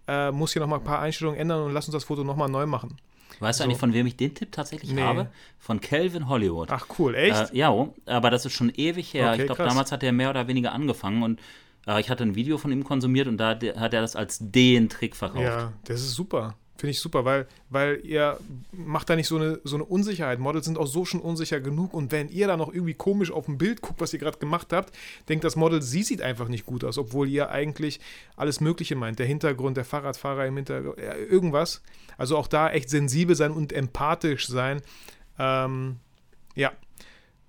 [0.07, 2.65] äh, muss hier nochmal ein paar Einstellungen ändern und lass uns das Foto nochmal neu
[2.65, 2.97] machen.
[3.39, 3.63] Weißt so.
[3.63, 5.01] du eigentlich, von wem ich den Tipp tatsächlich nee.
[5.01, 5.29] habe?
[5.59, 6.69] Von Calvin Hollywood.
[6.71, 7.51] Ach cool, echt?
[7.51, 9.31] Äh, ja, aber das ist schon ewig her.
[9.31, 11.39] Okay, ich glaube, damals hat er mehr oder weniger angefangen und
[11.87, 14.89] äh, ich hatte ein Video von ihm konsumiert und da hat er das als den
[14.89, 15.43] Trick verkauft.
[15.43, 16.55] Ja, das ist super.
[16.77, 18.39] Finde ich super, weil, weil ihr
[18.71, 20.37] macht da nicht so eine, so eine Unsicherheit.
[20.39, 23.47] Models sind auch so schon unsicher genug und wenn ihr da noch irgendwie komisch auf
[23.47, 24.95] ein Bild guckt, was ihr gerade gemacht habt,
[25.27, 27.99] denkt das Model, sie sieht einfach nicht gut aus, obwohl ihr eigentlich
[28.35, 29.17] alles Mögliche meint.
[29.17, 31.81] Der Hintergrund, der Fahrradfahrer im Hintergrund, irgendwas.
[32.17, 34.81] Also auch da echt sensibel sein und empathisch sein.
[35.39, 35.97] Ähm,
[36.55, 36.71] ja,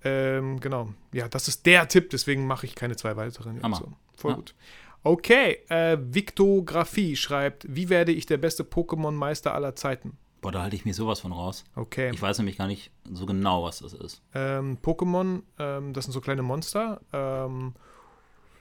[0.03, 0.93] ähm, genau.
[1.11, 3.59] Ja, das ist der Tipp, deswegen mache ich keine zwei weiteren.
[3.77, 4.37] So, voll ja.
[4.37, 4.55] gut.
[5.03, 10.17] Okay, äh, Victografie schreibt, wie werde ich der beste Pokémon-Meister aller Zeiten?
[10.41, 11.65] Boah, da halte ich mir sowas von raus.
[11.75, 12.11] Okay.
[12.13, 14.21] Ich weiß nämlich gar nicht so genau, was das ist.
[14.33, 17.01] Ähm, Pokémon, ähm, das sind so kleine Monster.
[17.11, 17.73] Ähm,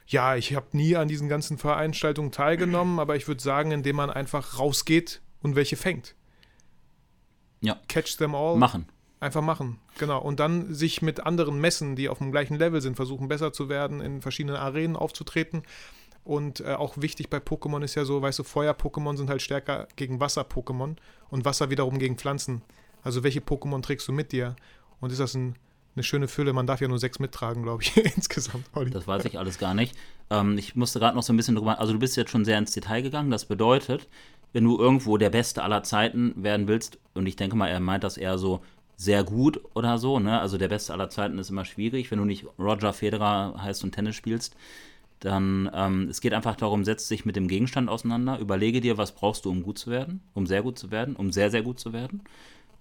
[0.07, 4.11] ja, ich habe nie an diesen ganzen Veranstaltungen teilgenommen, aber ich würde sagen, indem man
[4.11, 6.15] einfach rausgeht und welche fängt.
[7.61, 7.79] Ja.
[7.89, 8.57] Catch them all.
[8.57, 8.87] Machen.
[9.21, 10.21] Einfach machen, genau.
[10.21, 13.69] Und dann sich mit anderen messen, die auf dem gleichen Level sind, versuchen besser zu
[13.69, 15.65] werden, in verschiedenen Arenen aufzutreten.
[16.29, 19.89] Und äh, auch wichtig bei Pokémon ist ja so, weißt du, Feuer-Pokémon sind halt stärker
[19.97, 20.97] gegen Wasser-Pokémon
[21.31, 22.61] und Wasser wiederum gegen Pflanzen.
[23.03, 24.55] Also welche Pokémon trägst du mit dir?
[25.01, 25.55] Und ist das ein,
[25.97, 26.53] eine schöne Fülle?
[26.53, 28.67] Man darf ja nur sechs mittragen, glaube ich, insgesamt.
[28.75, 28.91] Olli.
[28.91, 29.97] Das weiß ich alles gar nicht.
[30.29, 32.59] Ähm, ich musste gerade noch so ein bisschen drüber, also du bist jetzt schon sehr
[32.59, 33.31] ins Detail gegangen.
[33.31, 34.07] Das bedeutet,
[34.53, 38.05] wenn du irgendwo der Beste aller Zeiten werden willst, und ich denke mal, er meint
[38.05, 38.61] das eher so
[38.99, 40.39] sehr gut oder so, ne?
[40.39, 43.93] Also der Beste aller Zeiten ist immer schwierig, wenn du nicht Roger Federer heißt und
[43.93, 44.55] Tennis spielst
[45.21, 49.13] dann ähm, es geht einfach darum, setz dich mit dem Gegenstand auseinander, überlege dir, was
[49.13, 51.81] brauchst du, um gut zu werden, um sehr gut zu werden, um sehr, sehr gut
[51.81, 52.23] zu werden.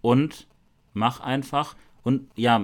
[0.02, 0.48] Und
[0.94, 1.76] mach einfach.
[2.04, 2.60] Und ja,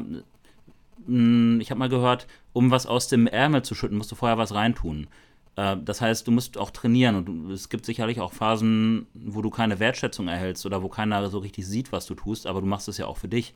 [1.07, 4.37] mm, ich habe mal gehört, um was aus dem Ärmel zu schütten, musst du vorher
[4.37, 5.07] was reintun.
[5.55, 9.49] Äh, das heißt, du musst auch trainieren und es gibt sicherlich auch Phasen, wo du
[9.49, 12.87] keine Wertschätzung erhältst oder wo keiner so richtig sieht, was du tust, aber du machst
[12.87, 13.55] es ja auch für dich.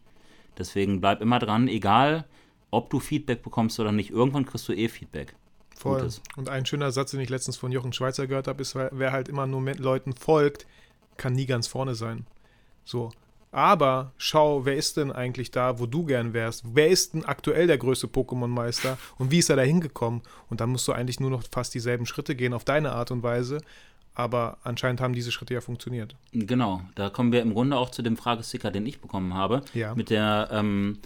[0.58, 2.26] Deswegen bleib immer dran, egal
[2.72, 5.36] ob du Feedback bekommst oder nicht, irgendwann kriegst du eh Feedback.
[5.78, 6.00] Voll.
[6.00, 6.22] Gutes.
[6.36, 9.30] Und ein schöner Satz, den ich letztens von Jochen Schweizer gehört habe, ist, wer halt
[9.30, 10.66] immer nur Leuten folgt,
[11.18, 12.26] kann nie ganz vorne sein.
[12.84, 13.12] So.
[13.52, 16.64] Aber schau, wer ist denn eigentlich da, wo du gern wärst?
[16.74, 20.22] Wer ist denn aktuell der größte Pokémon-Meister und wie ist er da hingekommen?
[20.50, 23.24] Und dann musst du eigentlich nur noch fast dieselben Schritte gehen auf deine Art und
[23.24, 23.60] Weise.
[24.14, 26.16] Aber anscheinend haben diese Schritte ja funktioniert.
[26.32, 29.62] Genau, da kommen wir im Grunde auch zu dem Fragesticker, den ich bekommen habe.
[29.76, 29.94] Ja.
[29.94, 30.98] Mit der ähm,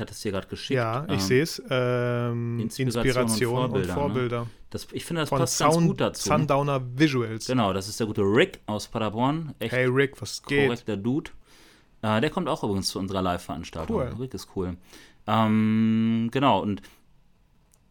[0.00, 0.76] ich hatte es dir gerade geschickt.
[0.76, 1.62] Ja, ich ähm, sehe es.
[1.68, 3.92] Ähm, Inspiration, Inspiration, und Vorbilder.
[3.92, 4.40] Und Vorbilder.
[4.40, 4.50] Ne?
[4.70, 6.28] Das, ich finde, das Von passt Sound, ganz gut dazu.
[6.28, 7.46] Sundowner Visuals.
[7.46, 9.54] Genau, das ist der gute Rick aus Paderborn.
[9.58, 10.68] Echt hey Rick, was geht?
[10.68, 11.30] Korrekter Dude.
[12.00, 13.96] Äh, der kommt auch übrigens zu unserer Live-Veranstaltung.
[13.96, 14.14] Cool.
[14.18, 14.78] Rick ist cool.
[15.26, 16.80] Ähm, genau, und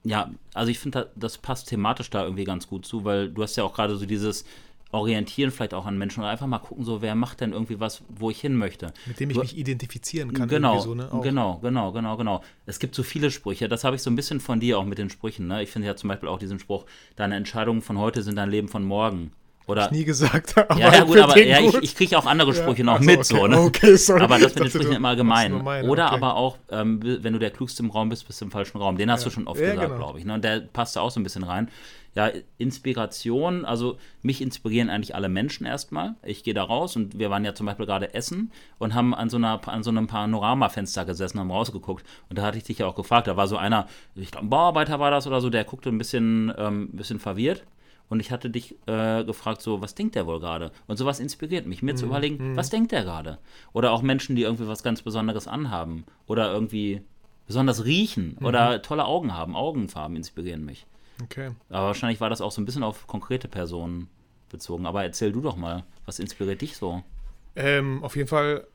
[0.04, 3.56] ja, also ich finde, das passt thematisch da irgendwie ganz gut zu, weil du hast
[3.56, 4.46] ja auch gerade so dieses
[4.92, 8.02] orientieren vielleicht auch an Menschen oder einfach mal gucken, so wer macht denn irgendwie was,
[8.10, 8.92] wo ich hin möchte.
[9.06, 10.48] Mit dem ich mich identifizieren kann.
[10.48, 11.10] Genau, so, ne?
[11.22, 12.44] genau, genau, genau, genau.
[12.66, 14.98] Es gibt so viele Sprüche, das habe ich so ein bisschen von dir auch mit
[14.98, 15.48] den Sprüchen.
[15.48, 15.62] Ne?
[15.62, 18.68] Ich finde ja zum Beispiel auch diesen Spruch, deine Entscheidungen von heute sind dein Leben
[18.68, 19.32] von morgen.
[19.70, 20.80] Oder, ich nie gesagt habe.
[20.80, 23.20] Ja, ja, gut, aber ja, ich, ich kriege auch andere Sprüche ja, noch also, mit,
[23.20, 23.60] okay, so, ne?
[23.60, 24.24] Okay, sorry.
[24.24, 25.64] Aber das mit den Sprüchen immer gemein.
[25.64, 26.16] Meine, Oder okay.
[26.16, 28.98] aber auch, ähm, wenn du der Klugste im Raum bist, bist du im falschen Raum.
[28.98, 29.96] Den hast du schon oft gesagt, genau.
[29.96, 30.26] glaube ich.
[30.26, 30.34] Ne?
[30.34, 31.70] Und der passt da auch so ein bisschen rein.
[32.16, 36.16] Ja, Inspiration, also mich inspirieren eigentlich alle Menschen erstmal.
[36.24, 39.30] Ich gehe da raus und wir waren ja zum Beispiel gerade essen und haben an
[39.30, 42.06] so, einer, an so einem Panoramafenster gesessen, haben rausgeguckt.
[42.30, 44.50] Und da hatte ich dich ja auch gefragt, da war so einer, ich glaube, ein
[44.50, 47.64] Bauarbeiter war das oder so, der guckte ein bisschen, ähm, bisschen verwirrt.
[48.10, 50.72] Und ich hatte dich äh, gefragt, so, was denkt der wohl gerade?
[50.88, 51.98] Und sowas inspiriert mich, mir mhm.
[51.98, 52.58] zu überlegen, mhm.
[52.58, 53.38] was denkt der gerade?
[53.72, 56.06] Oder auch Menschen, die irgendwie was ganz Besonderes anhaben.
[56.26, 57.02] Oder irgendwie
[57.46, 58.36] besonders riechen.
[58.40, 58.46] Mhm.
[58.48, 59.56] Oder tolle Augen haben.
[59.56, 60.88] Augenfarben inspirieren mich.
[61.24, 61.52] Okay.
[61.70, 64.10] Aber wahrscheinlich war das auch so ein bisschen auf konkrete Personen
[64.50, 64.86] bezogen.
[64.86, 67.04] Aber erzähl du doch mal, was inspiriert dich so?
[67.56, 68.68] Ähm, auf jeden Fall,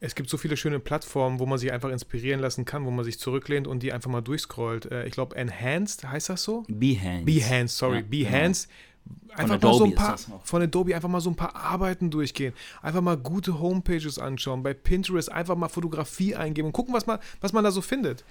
[0.00, 3.04] es gibt so viele schöne Plattformen, wo man sich einfach inspirieren lassen kann, wo man
[3.04, 4.86] sich zurücklehnt und die einfach mal durchscrollt.
[4.86, 6.64] Äh, ich glaube, Enhanced heißt das so?
[6.68, 7.24] Behance.
[7.24, 7.98] Behance, sorry.
[7.98, 8.68] Ja, Behance.
[8.68, 8.80] Genau.
[9.34, 12.52] Einfach mal so ein paar, von Adobe einfach mal so ein paar Arbeiten durchgehen.
[12.82, 14.62] Einfach mal gute Homepages anschauen.
[14.62, 18.24] Bei Pinterest einfach mal Fotografie eingeben und gucken, was man, was man da so findet.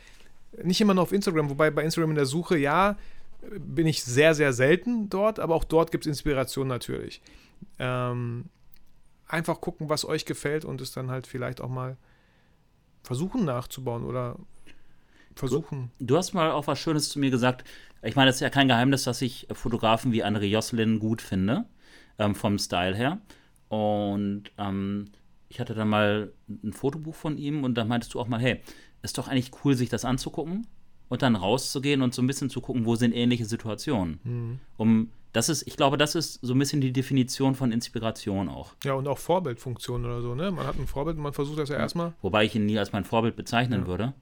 [0.63, 2.97] Nicht immer nur auf Instagram, wobei bei Instagram in der Suche, ja,
[3.41, 7.21] bin ich sehr, sehr selten dort, aber auch dort gibt es Inspiration natürlich.
[7.77, 8.45] Ähm,
[9.27, 11.97] einfach gucken, was euch gefällt und es dann halt vielleicht auch mal
[13.03, 14.37] versuchen nachzubauen oder
[15.35, 15.91] versuchen.
[15.99, 17.67] Du, du, hast mal auch was Schönes zu mir gesagt.
[18.01, 21.65] Ich meine, es ist ja kein Geheimnis, dass ich Fotografen wie André Jocelyn gut finde,
[22.17, 23.19] ähm, vom Style her.
[23.69, 25.11] Und ähm,
[25.47, 28.61] ich hatte dann mal ein Fotobuch von ihm und da meintest du auch mal, hey,
[29.01, 30.67] ist doch eigentlich cool, sich das anzugucken
[31.09, 34.19] und dann rauszugehen und so ein bisschen zu gucken, wo sind ähnliche Situationen.
[34.23, 34.59] Mhm.
[34.77, 38.73] Um das ist, ich glaube, das ist so ein bisschen die Definition von Inspiration auch.
[38.83, 40.49] Ja, und auch Vorbildfunktion oder so, ne?
[40.49, 42.13] Man hat ein Vorbild und man versucht das ja erstmal.
[42.23, 43.87] Wobei ich ihn nie als mein Vorbild bezeichnen ja.
[43.87, 44.13] würde.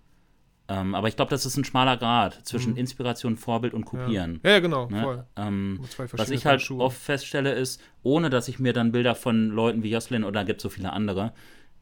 [0.69, 2.79] Ähm, aber ich glaube, das ist ein schmaler Grad zwischen mhm.
[2.79, 4.41] Inspiration, Vorbild und Kopieren.
[4.43, 4.89] Ja, ja genau.
[4.89, 5.25] Ne?
[5.37, 5.79] Ähm,
[6.11, 6.83] was ich halt Schuhe.
[6.83, 10.59] oft feststelle, ist, ohne dass ich mir dann Bilder von Leuten wie Jocelyn oder gibt
[10.59, 11.31] es so viele andere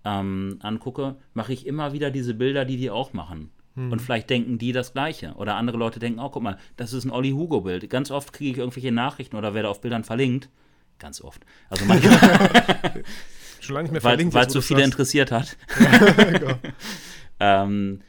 [0.06, 3.50] ähm, angucke, mache ich immer wieder diese Bilder, die die auch machen.
[3.76, 3.92] Mhm.
[3.92, 5.34] Und vielleicht denken die das Gleiche.
[5.36, 7.90] Oder andere Leute denken auch, guck mal, das ist ein Olli Hugo-Bild.
[7.90, 10.50] Ganz oft kriege ich irgendwelche Nachrichten oder werde auf Bildern verlinkt.
[10.98, 11.46] Ganz oft.
[11.70, 13.04] Also manchmal.
[13.60, 14.34] Schon lange nicht mehr verlinkt.
[14.34, 15.58] Weil es so viele interessiert hat.
[16.18, 16.54] Genau.
[17.40, 18.02] ähm,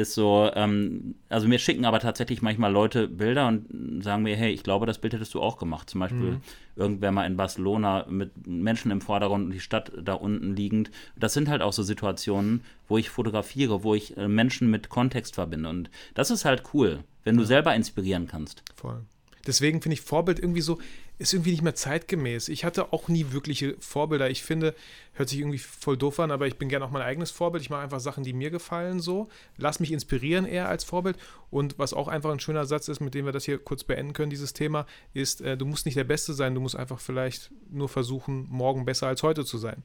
[0.00, 4.50] ist so, ähm, also mir schicken aber tatsächlich manchmal Leute Bilder und sagen mir, hey,
[4.50, 5.90] ich glaube, das Bild hättest du auch gemacht.
[5.90, 6.40] Zum Beispiel mhm.
[6.76, 10.90] irgendwer mal in Barcelona mit Menschen im Vordergrund und die Stadt da unten liegend.
[11.16, 15.34] Das sind halt auch so Situationen, wo ich fotografiere, wo ich äh, Menschen mit Kontext
[15.34, 15.68] verbinde.
[15.68, 17.48] Und das ist halt cool, wenn du ja.
[17.48, 18.62] selber inspirieren kannst.
[18.74, 19.02] Voll.
[19.46, 20.78] Deswegen finde ich Vorbild irgendwie so,
[21.20, 22.48] ist irgendwie nicht mehr zeitgemäß.
[22.48, 24.30] Ich hatte auch nie wirkliche Vorbilder.
[24.30, 24.74] Ich finde,
[25.12, 27.62] hört sich irgendwie voll doof an, aber ich bin gerne auch mein eigenes Vorbild.
[27.62, 29.28] Ich mache einfach Sachen, die mir gefallen so.
[29.58, 31.18] Lass mich inspirieren eher als Vorbild.
[31.50, 34.14] Und was auch einfach ein schöner Satz ist, mit dem wir das hier kurz beenden
[34.14, 37.50] können, dieses Thema, ist, äh, du musst nicht der Beste sein, du musst einfach vielleicht
[37.70, 39.82] nur versuchen, morgen besser als heute zu sein.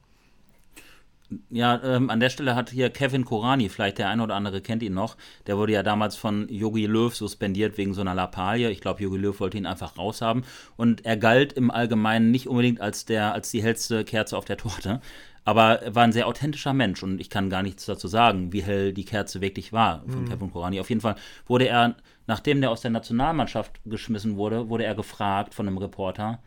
[1.50, 4.82] Ja, ähm, an der Stelle hat hier Kevin Korani, vielleicht der eine oder andere kennt
[4.82, 8.70] ihn noch, der wurde ja damals von Yogi Löw suspendiert wegen so einer Lappalie.
[8.70, 10.44] Ich glaube, Yogi Löw wollte ihn einfach raushaben.
[10.76, 14.56] Und er galt im Allgemeinen nicht unbedingt als, der, als die hellste Kerze auf der
[14.56, 15.00] Torte.
[15.44, 18.64] Aber er war ein sehr authentischer Mensch und ich kann gar nichts dazu sagen, wie
[18.64, 20.28] hell die Kerze wirklich war von mhm.
[20.28, 20.80] Kevin Korani.
[20.80, 21.14] Auf jeden Fall
[21.46, 21.94] wurde er,
[22.26, 26.40] nachdem der aus der Nationalmannschaft geschmissen wurde, wurde er gefragt von einem Reporter,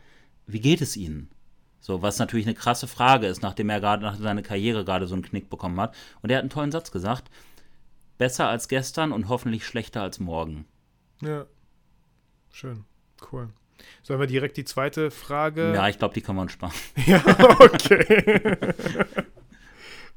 [0.46, 1.30] wie geht es Ihnen?
[1.80, 5.14] So, was natürlich eine krasse Frage ist, nachdem er gerade nach seiner Karriere gerade so
[5.14, 5.94] einen Knick bekommen hat.
[6.22, 7.30] Und er hat einen tollen Satz gesagt:
[8.18, 10.66] Besser als gestern und hoffentlich schlechter als morgen.
[11.22, 11.46] Ja.
[12.52, 12.84] Schön.
[13.32, 13.48] Cool.
[14.02, 15.72] Sollen wir direkt die zweite Frage?
[15.74, 16.72] Ja, ich glaube, die wir uns sparen.
[17.06, 17.22] ja,
[17.60, 18.58] okay.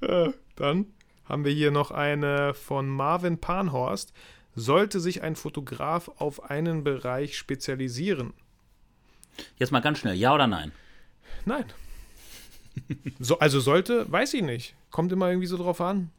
[0.56, 0.86] Dann
[1.26, 4.13] haben wir hier noch eine von Marvin Panhorst.
[4.56, 8.34] Sollte sich ein Fotograf auf einen Bereich spezialisieren?
[9.58, 10.73] Jetzt mal ganz schnell, ja oder nein?
[11.45, 11.65] Nein.
[13.19, 14.75] So, also sollte, weiß ich nicht.
[14.89, 16.10] Kommt immer irgendwie so drauf an.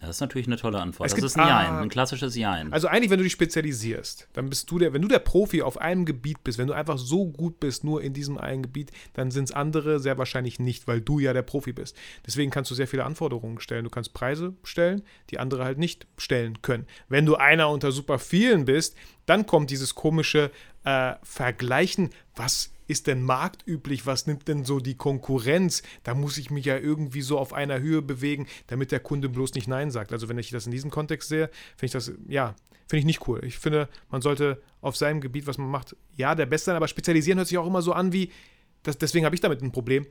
[0.00, 1.06] Das ist natürlich eine tolle Antwort.
[1.06, 2.72] Es das gibt, ist ein Jein, ah, ein klassisches Jein.
[2.72, 5.78] Also eigentlich, wenn du dich spezialisierst, dann bist du der, wenn du der Profi auf
[5.78, 9.30] einem Gebiet bist, wenn du einfach so gut bist, nur in diesem einen Gebiet, dann
[9.30, 11.94] sind es andere sehr wahrscheinlich nicht, weil du ja der Profi bist.
[12.26, 13.84] Deswegen kannst du sehr viele Anforderungen stellen.
[13.84, 16.86] Du kannst Preise stellen, die andere halt nicht stellen können.
[17.10, 20.50] Wenn du einer unter super vielen bist, dann kommt dieses komische
[20.84, 24.04] äh, Vergleichen, was ist denn marktüblich?
[24.04, 25.82] Was nimmt denn so die Konkurrenz?
[26.02, 29.54] Da muss ich mich ja irgendwie so auf einer Höhe bewegen, damit der Kunde bloß
[29.54, 30.12] nicht Nein sagt.
[30.12, 32.56] Also wenn ich das in diesem Kontext sehe, finde ich das, ja,
[32.88, 33.40] finde ich nicht cool.
[33.44, 36.88] Ich finde, man sollte auf seinem Gebiet, was man macht, ja, der Beste sein, aber
[36.88, 38.32] spezialisieren hört sich auch immer so an wie,
[38.82, 40.06] das, deswegen habe ich damit ein Problem.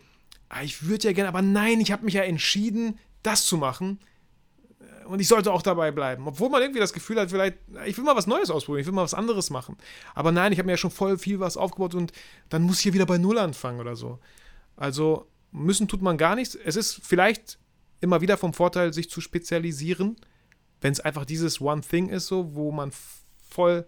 [0.47, 3.99] Ah, ich würde ja gerne, aber nein, ich habe mich ja entschieden, das zu machen
[5.09, 6.27] und ich sollte auch dabei bleiben.
[6.27, 8.93] Obwohl man irgendwie das Gefühl hat, vielleicht, ich will mal was Neues ausprobieren, ich will
[8.93, 9.75] mal was anderes machen.
[10.13, 12.11] Aber nein, ich habe mir ja schon voll viel was aufgebaut und
[12.49, 14.19] dann muss ich hier wieder bei Null anfangen oder so.
[14.75, 16.53] Also müssen tut man gar nichts.
[16.55, 17.57] Es ist vielleicht
[18.01, 20.15] immer wieder vom Vorteil, sich zu spezialisieren,
[20.79, 22.91] wenn es einfach dieses One Thing ist, so, wo man
[23.49, 23.87] voll,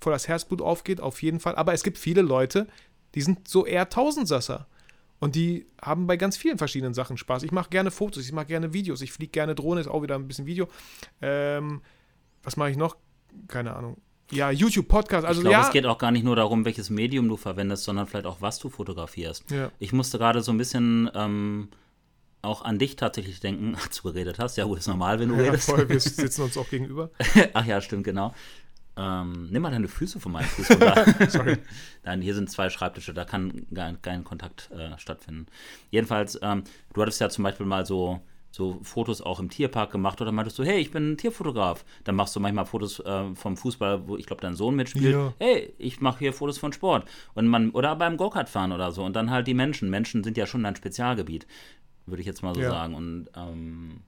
[0.00, 1.56] voll das Herzblut aufgeht, auf jeden Fall.
[1.56, 2.68] Aber es gibt viele Leute,
[3.16, 4.68] die sind so eher Tausendsasser.
[5.20, 7.42] Und die haben bei ganz vielen verschiedenen Sachen Spaß.
[7.42, 10.16] Ich mache gerne Fotos, ich mache gerne Videos, ich fliege gerne Drohne, ist auch wieder
[10.16, 10.66] ein bisschen Video.
[11.20, 11.82] Ähm,
[12.42, 12.96] was mache ich noch?
[13.46, 13.98] Keine Ahnung.
[14.32, 15.26] Ja, YouTube, Podcast.
[15.26, 15.66] Also ich glaube, ja.
[15.66, 18.58] es geht auch gar nicht nur darum, welches Medium du verwendest, sondern vielleicht auch, was
[18.58, 19.50] du fotografierst.
[19.50, 19.70] Ja.
[19.78, 21.68] Ich musste gerade so ein bisschen ähm,
[22.42, 24.56] auch an dich tatsächlich denken, als du geredet hast.
[24.56, 25.68] Ja, gut, ist normal, wenn du ja, redest.
[25.68, 27.10] Voll, wir sitzen uns auch gegenüber.
[27.52, 28.34] Ach ja, stimmt, genau.
[28.96, 30.78] Ähm, nimm mal deine Füße von meinen Füßen.
[31.28, 31.56] Sorry.
[32.04, 33.66] Nein, hier sind zwei Schreibtische, da kann
[34.02, 35.46] kein Kontakt äh, stattfinden.
[35.90, 40.20] Jedenfalls, ähm, du hattest ja zum Beispiel mal so, so Fotos auch im Tierpark gemacht
[40.20, 41.84] oder meintest du, hey, ich bin Tierfotograf.
[42.04, 45.14] Dann machst du manchmal Fotos äh, vom Fußball, wo ich glaube, dein Sohn mitspielt.
[45.14, 45.32] Ja.
[45.38, 47.08] Hey, ich mache hier Fotos von Sport.
[47.34, 49.04] Und man, oder beim Go-Kart fahren oder so.
[49.04, 49.88] Und dann halt die Menschen.
[49.88, 51.46] Menschen sind ja schon dein Spezialgebiet,
[52.06, 52.70] würde ich jetzt mal so ja.
[52.70, 52.94] sagen.
[52.94, 54.02] Und ähm,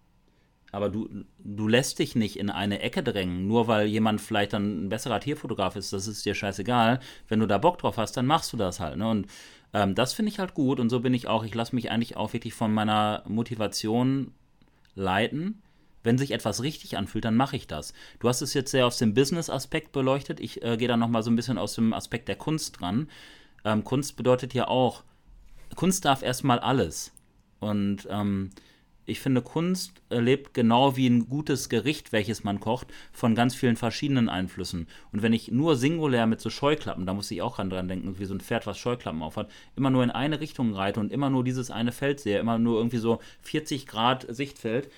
[0.72, 1.08] aber du,
[1.38, 5.20] du lässt dich nicht in eine Ecke drängen, nur weil jemand vielleicht dann ein besserer
[5.20, 6.98] Tierfotograf ist, das ist dir scheißegal.
[7.28, 8.96] Wenn du da Bock drauf hast, dann machst du das halt.
[8.96, 9.08] Ne?
[9.08, 9.26] Und
[9.74, 11.44] ähm, das finde ich halt gut und so bin ich auch.
[11.44, 14.32] Ich lasse mich eigentlich auch wirklich von meiner Motivation
[14.94, 15.62] leiten.
[16.02, 17.92] Wenn sich etwas richtig anfühlt, dann mache ich das.
[18.18, 20.40] Du hast es jetzt sehr aus dem Business-Aspekt beleuchtet.
[20.40, 23.08] Ich äh, gehe da nochmal so ein bisschen aus dem Aspekt der Kunst dran.
[23.64, 25.04] Ähm, Kunst bedeutet ja auch,
[25.76, 27.12] Kunst darf erstmal alles.
[27.60, 28.50] Und ähm,
[29.04, 33.76] ich finde, Kunst lebt genau wie ein gutes Gericht, welches man kocht, von ganz vielen
[33.76, 34.86] verschiedenen Einflüssen.
[35.12, 38.24] Und wenn ich nur singulär mit so Scheuklappen, da muss ich auch dran denken, wie
[38.24, 41.42] so ein Pferd, was Scheuklappen aufhat, immer nur in eine Richtung reite und immer nur
[41.44, 44.88] dieses eine Feld sehe, immer nur irgendwie so 40 Grad Sichtfeld,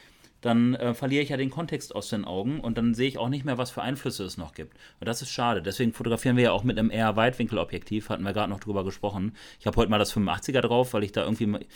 [0.44, 3.30] dann äh, verliere ich ja den Kontext aus den Augen und dann sehe ich auch
[3.30, 4.76] nicht mehr, was für Einflüsse es noch gibt.
[5.00, 5.62] Und das ist schade.
[5.62, 9.34] Deswegen fotografieren wir ja auch mit einem eher Weitwinkelobjektiv, hatten wir gerade noch drüber gesprochen.
[9.58, 11.66] Ich habe heute mal das 85er drauf, weil ich da irgendwie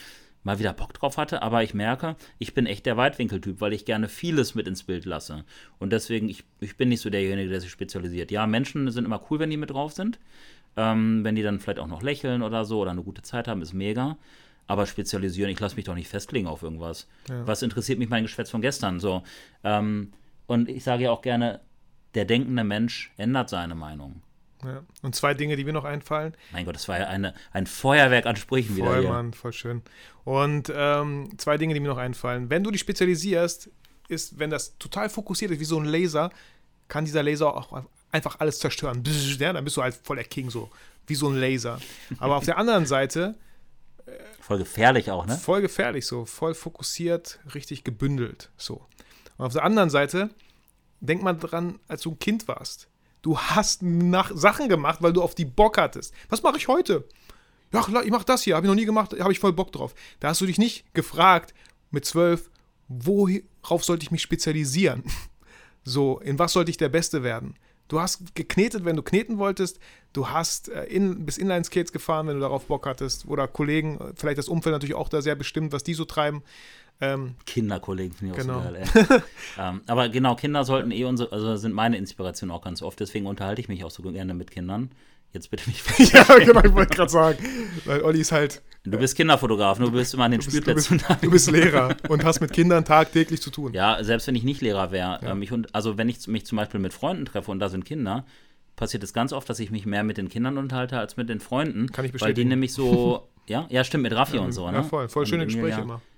[0.43, 3.85] mal wieder Bock drauf hatte, aber ich merke, ich bin echt der Weitwinkeltyp, weil ich
[3.85, 5.45] gerne vieles mit ins Bild lasse.
[5.79, 8.31] Und deswegen, ich, ich bin nicht so derjenige, der sich spezialisiert.
[8.31, 10.19] Ja, Menschen sind immer cool, wenn die mit drauf sind.
[10.77, 13.63] Ähm, wenn die dann vielleicht auch noch lächeln oder so oder eine gute Zeit haben,
[13.63, 14.17] ist mega.
[14.67, 17.09] Aber spezialisieren, ich lasse mich doch nicht festlegen auf irgendwas.
[17.29, 17.47] Ja.
[17.47, 19.01] Was interessiert mich mein Geschwätz von gestern?
[19.01, 19.23] So.
[19.65, 20.13] Ähm,
[20.47, 21.61] und ich sage ja auch gerne,
[22.15, 24.23] der denkende Mensch ändert seine Meinung.
[24.65, 24.83] Ja.
[25.03, 26.35] Und zwei Dinge, die mir noch einfallen.
[26.53, 29.03] Mein Gott, das war ja eine, ein Feuerwerk an Sprüchen voll, wieder.
[29.03, 29.83] Voll, Mann, voll schön.
[30.25, 32.51] Und ähm, zwei Dinge, die mir noch einfallen.
[32.51, 33.71] Wenn du dich spezialisierst,
[34.09, 36.31] ist, wenn das total fokussiert ist, wie so ein Laser,
[36.89, 39.03] kann dieser Laser auch einfach alles zerstören.
[39.39, 40.71] Ja, dann bist du halt voll der King, so
[41.07, 41.81] wie so ein Laser.
[42.19, 43.35] Aber auf der anderen Seite.
[44.07, 45.37] Äh, voll gefährlich auch, ne?
[45.37, 46.25] Voll gefährlich, so.
[46.25, 48.87] Voll fokussiert, richtig gebündelt, so.
[49.37, 50.31] Und auf der anderen Seite,
[51.01, 52.89] denk mal dran, als du ein Kind warst
[53.23, 56.15] Du hast nach Sachen gemacht, weil du auf die Bock hattest.
[56.29, 57.05] Was mache ich heute?
[57.73, 59.95] Ja, ich mache das hier, habe ich noch nie gemacht, habe ich voll Bock drauf.
[60.21, 61.53] Da hast du dich nicht gefragt
[61.91, 62.51] mit zwölf,
[62.89, 65.05] worauf sollte ich mich spezialisieren?
[65.85, 67.55] So, in was sollte ich der Beste werden?
[67.87, 69.81] Du hast geknetet, wenn du kneten wolltest.
[70.13, 73.27] Du hast äh, in, bis Inline-Skates gefahren, wenn du darauf Bock hattest.
[73.27, 76.43] Oder Kollegen, äh, vielleicht das Umfeld natürlich auch da sehr bestimmt, was die so treiben.
[77.01, 78.59] Ähm, Kinderkollegen finde ich genau.
[78.59, 79.23] auch so geil.
[79.59, 82.99] ähm, aber genau, Kinder sollten eh unsere, also sind meine Inspiration auch ganz oft.
[82.99, 84.91] Deswegen unterhalte ich mich auch so gerne mit Kindern.
[85.33, 87.39] Jetzt bitte nicht Ja, genau, ich wollte gerade sagen.
[87.85, 88.63] Weil Olli ist halt.
[88.85, 90.99] Du bist Kinderfotograf, du bist immer an den du Spielplätzen.
[90.99, 93.75] Du bist, du bist, Lehrer und hast mit Kindern tagtäglich zu tun.
[93.75, 95.21] Ja, selbst wenn ich nicht Lehrer wäre.
[95.23, 95.33] Ja.
[95.33, 98.25] Ähm, also, wenn ich mich zum Beispiel mit Freunden treffe und da sind Kinder,
[98.77, 101.41] passiert es ganz oft, dass ich mich mehr mit den Kindern unterhalte als mit den
[101.41, 101.93] Freunden.
[101.93, 102.37] Kann ich bestätigen.
[102.37, 103.29] Weil die nämlich so.
[103.47, 104.71] ja, ja, stimmt, mit Raffi ja, und so.
[104.71, 104.79] Ne?
[104.79, 105.09] Ja, voll.
[105.11, 105.95] Voll schöne Gespräche immer.
[105.95, 106.18] Ja.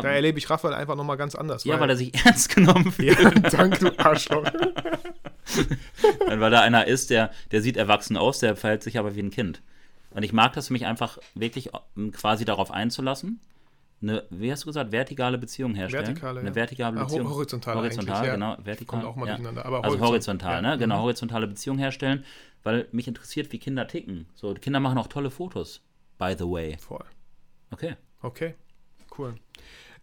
[0.00, 1.64] Da erlebe ich Raphael einfach nochmal ganz anders.
[1.64, 3.18] Ja, weil, weil, er sich ernst genommen fühlt.
[3.20, 4.44] Ja, danke, du Arschloch.
[6.26, 9.30] weil da einer ist, der, der sieht erwachsen aus, der verhält sich aber wie ein
[9.30, 9.62] Kind.
[10.10, 11.70] Und ich mag das, mich einfach wirklich
[12.12, 13.40] quasi darauf einzulassen.
[14.00, 16.06] Eine, wie hast du gesagt, vertikale Beziehung herstellen?
[16.06, 17.26] Vertikale, Eine vertikale Beziehung.
[17.26, 18.34] Ah, horizontal, horizontal ja.
[18.34, 18.56] genau.
[18.62, 19.34] Vertikal, Kommt auch mal ja.
[19.34, 19.66] durcheinander.
[19.66, 20.70] Aber also horizontal, ja.
[20.70, 20.78] ne?
[20.78, 21.02] Genau, mhm.
[21.02, 22.24] horizontale Beziehung herstellen,
[22.62, 24.26] weil mich interessiert, wie Kinder ticken.
[24.34, 25.82] So, die Kinder machen auch tolle Fotos,
[26.16, 26.76] by the way.
[26.78, 27.04] Voll.
[27.72, 27.96] Okay.
[28.20, 28.54] Okay,
[29.18, 29.34] cool.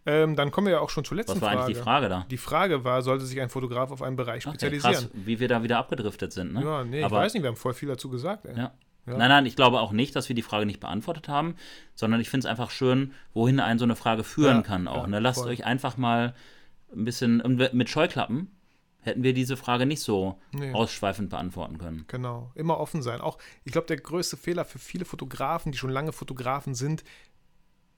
[0.08, 1.42] Ähm, dann kommen wir ja auch schon zur letzten Frage.
[1.42, 1.64] Was war Frage.
[1.64, 2.26] eigentlich die Frage da?
[2.30, 4.94] Die Frage war, sollte sich ein Fotograf auf einen Bereich spezialisieren?
[4.94, 6.62] Okay, krass, wie wir da wieder abgedriftet sind, ne?
[6.62, 8.56] Ja, nee, Aber, ich weiß nicht, wir haben voll viel dazu gesagt, ey.
[8.56, 8.72] Ja.
[9.06, 9.16] Ja.
[9.16, 11.54] Nein, nein, ich glaube auch nicht, dass wir die Frage nicht beantwortet haben,
[11.94, 15.02] sondern ich finde es einfach schön, wohin einen so eine Frage führen ja, kann auch.
[15.02, 15.20] Ja, ne?
[15.20, 15.50] Lasst voll.
[15.50, 16.34] euch einfach mal
[16.92, 17.40] ein bisschen
[17.72, 18.50] mit Scheuklappen
[19.06, 20.72] hätten wir diese Frage nicht so nee.
[20.72, 22.04] ausschweifend beantworten können.
[22.08, 23.20] Genau, immer offen sein.
[23.20, 27.04] Auch, ich glaube, der größte Fehler für viele Fotografen, die schon lange Fotografen sind,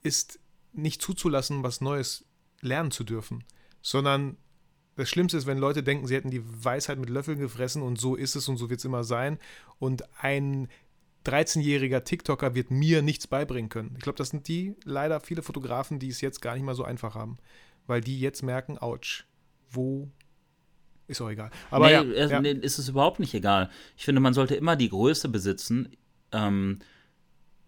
[0.03, 0.39] ist
[0.73, 2.25] nicht zuzulassen, was Neues
[2.61, 3.45] lernen zu dürfen,
[3.83, 4.37] sondern
[4.97, 8.17] das Schlimmste ist, wenn Leute denken, sie hätten die Weisheit mit Löffeln gefressen und so
[8.17, 9.39] ist es und so wird es immer sein.
[9.79, 10.69] Und ein
[11.25, 13.95] 13-jähriger TikToker wird mir nichts beibringen können.
[13.97, 16.83] Ich glaube, das sind die leider viele Fotografen, die es jetzt gar nicht mal so
[16.83, 17.39] einfach haben,
[17.87, 19.25] weil die jetzt merken, ouch,
[19.71, 20.11] wo
[21.07, 21.51] ist auch egal.
[21.71, 22.41] Aber nee, ja, ja.
[22.41, 23.71] Nee, ist es überhaupt nicht egal.
[23.97, 25.97] Ich finde, man sollte immer die Größe besitzen.
[26.33, 26.81] Ähm,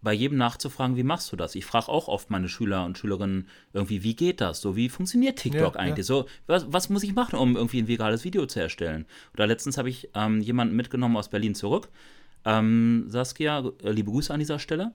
[0.02, 1.54] bei jedem nachzufragen, wie machst du das?
[1.54, 4.60] Ich frage auch oft meine Schüler und Schülerinnen irgendwie, wie geht das?
[4.60, 6.08] So, wie funktioniert TikTok ja, eigentlich?
[6.08, 6.14] Ja.
[6.14, 9.06] So, was, was, muss ich machen, um irgendwie ein virales Video zu erstellen?
[9.34, 11.88] Oder letztens habe ich ähm, jemanden mitgenommen aus Berlin zurück.
[12.44, 14.92] Ähm, Saskia, äh, liebe Grüße an dieser Stelle.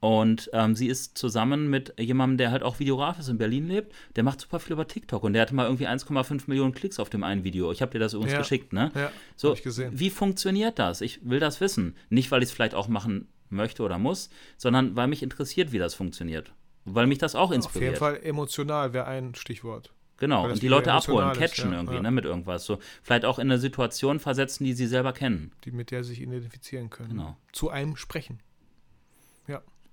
[0.00, 3.94] Und ähm, sie ist zusammen mit jemandem, der halt auch Videograf ist in Berlin lebt.
[4.16, 7.08] Der macht super viel über TikTok und der hatte mal irgendwie 1,5 Millionen Klicks auf
[7.08, 7.70] dem einen Video.
[7.70, 8.38] Ich habe dir das übrigens Ja.
[8.38, 8.90] geschickt, ne?
[8.96, 9.92] Ja, so, ich gesehen.
[9.94, 11.02] wie funktioniert das?
[11.02, 11.94] Ich will das wissen.
[12.10, 15.78] Nicht, weil ich es vielleicht auch machen möchte oder muss, sondern weil mich interessiert, wie
[15.78, 16.52] das funktioniert.
[16.84, 17.98] Weil mich das auch Auf jeden inspiriert.
[17.98, 19.92] Fall emotional wäre ein Stichwort.
[20.18, 22.02] Genau, und die Leute abholen, catchen ja, irgendwie, ja.
[22.02, 22.64] ne, mit irgendwas.
[22.64, 25.52] So, vielleicht auch in eine Situation versetzen, die sie selber kennen.
[25.64, 27.10] die mit der sich identifizieren können.
[27.10, 27.36] Genau.
[27.52, 28.40] Zu einem sprechen.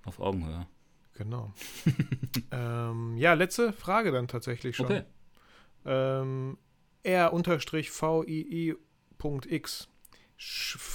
[0.04, 0.66] Auf Augenhöhe.
[1.14, 1.52] Genau.
[2.50, 4.86] ähm, ja, letzte Frage dann tatsächlich schon.
[4.86, 5.02] Okay.
[5.84, 6.56] Ähm,
[7.02, 7.48] R-VII.x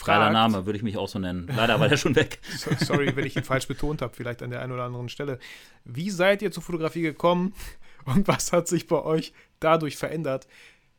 [0.03, 1.47] Geiler fragt, Name, würde ich mich auch so nennen.
[1.47, 2.39] Leider war der schon weg.
[2.57, 5.39] So, sorry, wenn ich ihn falsch betont habe, vielleicht an der einen oder anderen Stelle.
[5.83, 7.53] Wie seid ihr zur Fotografie gekommen
[8.05, 10.47] und was hat sich bei euch dadurch verändert?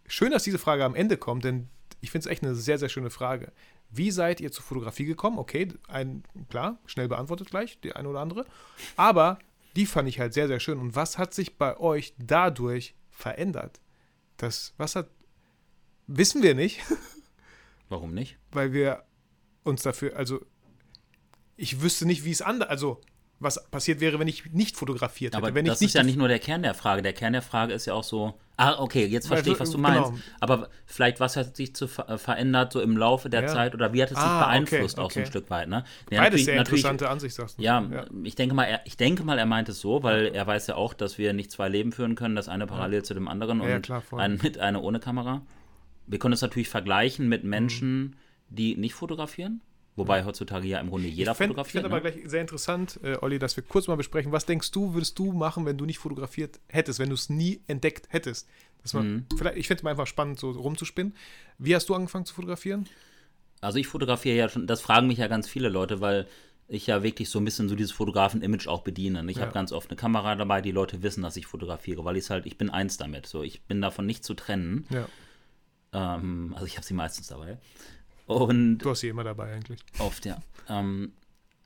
[0.07, 1.69] Schön, dass diese Frage am Ende kommt, denn
[2.01, 3.53] ich finde es echt eine sehr, sehr schöne Frage.
[3.91, 5.39] Wie seid ihr zur Fotografie gekommen?
[5.39, 8.45] Okay, ein, klar, schnell beantwortet gleich, die eine oder andere.
[8.97, 9.39] Aber
[9.75, 10.79] die fand ich halt sehr, sehr schön.
[10.79, 13.81] Und was hat sich bei euch dadurch verändert?
[14.37, 15.09] Das, was hat,
[16.07, 16.81] wissen wir nicht,
[17.89, 18.39] Warum nicht?
[18.53, 19.03] weil wir
[19.65, 20.41] uns dafür, also
[21.57, 23.01] ich wüsste nicht, wie es anders, also
[23.39, 25.45] was passiert wäre, wenn ich nicht fotografiert hätte.
[25.45, 27.03] Aber wenn das ich ist ja nicht nur der Kern der Frage.
[27.03, 29.77] Der Kern der Frage ist ja auch so, ah, okay, jetzt verstehe ich, was du
[29.77, 29.91] genau.
[30.11, 30.23] meinst.
[30.41, 33.49] Aber vielleicht, was hat sich zu ver äh, verändert so im Laufe der Ja.
[33.49, 35.31] Zeit oder wie hat es sich Ah, okay, beeinflusst auch so ein okay.
[35.31, 35.85] Stück weit, ne?
[36.09, 37.63] Beides Ja, natürlich- sehr interessante Ansicht, sagst du.
[37.63, 37.85] Ja,
[38.25, 40.77] ich denke mal, er, ich denke mal, er meint es so, weil er weiß ja
[40.77, 43.69] auch, dass wir nicht zwei Leben führen können, das eine parallel zu dem anderen Ja,
[43.69, 44.19] ja, und klar, voll.
[44.21, 45.43] ein mit, eine ohne Kamera.
[46.07, 48.17] Wir können es natürlich vergleichen mit Menschen,
[48.49, 49.61] die nicht fotografieren,
[49.97, 51.83] wobei heutzutage ja im Grunde jeder ich fände fotografiert.
[51.85, 52.13] fänd aber ne?
[52.13, 55.33] gleich sehr interessant, äh, Olli, dass wir kurz mal besprechen, was denkst du, würdest du
[55.33, 58.49] machen, wenn du nicht fotografiert hättest, wenn du es nie entdeckt hättest?
[58.83, 59.27] Dass man, Mhm.
[59.37, 61.15] vielleicht, ich fände es mal einfach spannend, so rumzuspinnen.
[61.59, 62.87] Wie hast du angefangen zu fotografieren?
[63.61, 66.29] Also ich fotografiere ja schon, das fragen mich ja ganz viele Leute, weil
[66.69, 69.25] ich ja wirklich so ein bisschen so dieses Fotografen-Image auch bediene.
[69.31, 69.43] Ich Ja.
[69.45, 72.45] habe ganz oft eine Kamera dabei, die Leute wissen, dass ich fotografiere, weil ich halt,
[72.47, 73.27] ich bin eins damit.
[73.27, 74.87] So, ich bin davon nicht zu trennen.
[74.91, 75.09] Ja,
[75.93, 77.59] Ähm, also ich habe sie meistens dabei.
[78.27, 79.81] Und du hast sie immer dabei eigentlich.
[79.99, 80.39] Oft, ja.
[80.69, 81.13] Ähm,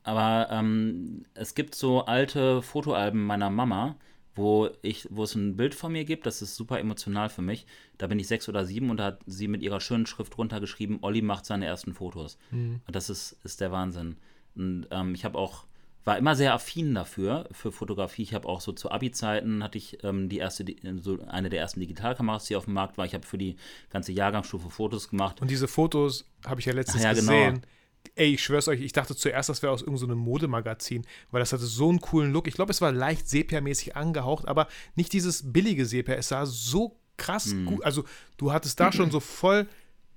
[0.03, 3.97] aber ähm, es gibt so alte Fotoalben meiner Mama,
[4.35, 7.67] wo ich, wo es ein Bild von mir gibt, das ist super emotional für mich.
[7.99, 10.99] Da bin ich sechs oder sieben und da hat sie mit ihrer schönen Schrift runtergeschrieben,
[11.03, 12.39] Olli macht seine ersten Fotos.
[12.87, 14.17] Und das ist, ist der Wahnsinn.
[14.55, 15.65] Und ähm, ich habe auch,
[16.05, 18.23] war immer sehr affin dafür, für Fotografie.
[18.23, 21.61] Ich habe auch so zu Abi-Zeiten hatte ich ähm, die erste, die- so eine der
[21.61, 23.05] ersten Digitalkameras, die auf dem Markt war.
[23.05, 23.57] Ich habe für die
[23.91, 25.41] ganze Jahrgangsstufe Fotos gemacht.
[25.41, 27.33] Und diese Fotos habe ich ja letztens ja, genau.
[27.33, 27.67] gesehen.
[28.15, 31.53] Ey, ich schwör's euch, ich dachte zuerst, das wäre aus irgendeinem so Modemagazin, weil das
[31.53, 32.49] hatte so einen coolen Look.
[32.49, 36.15] Ich glaube, es war leicht Sepia-mäßig angehaucht, aber nicht dieses billige Sepia.
[36.15, 37.67] Es sah so krass Mhm.
[37.67, 37.85] gut.
[37.85, 38.05] Also,
[38.39, 39.67] du hattest da schon so voll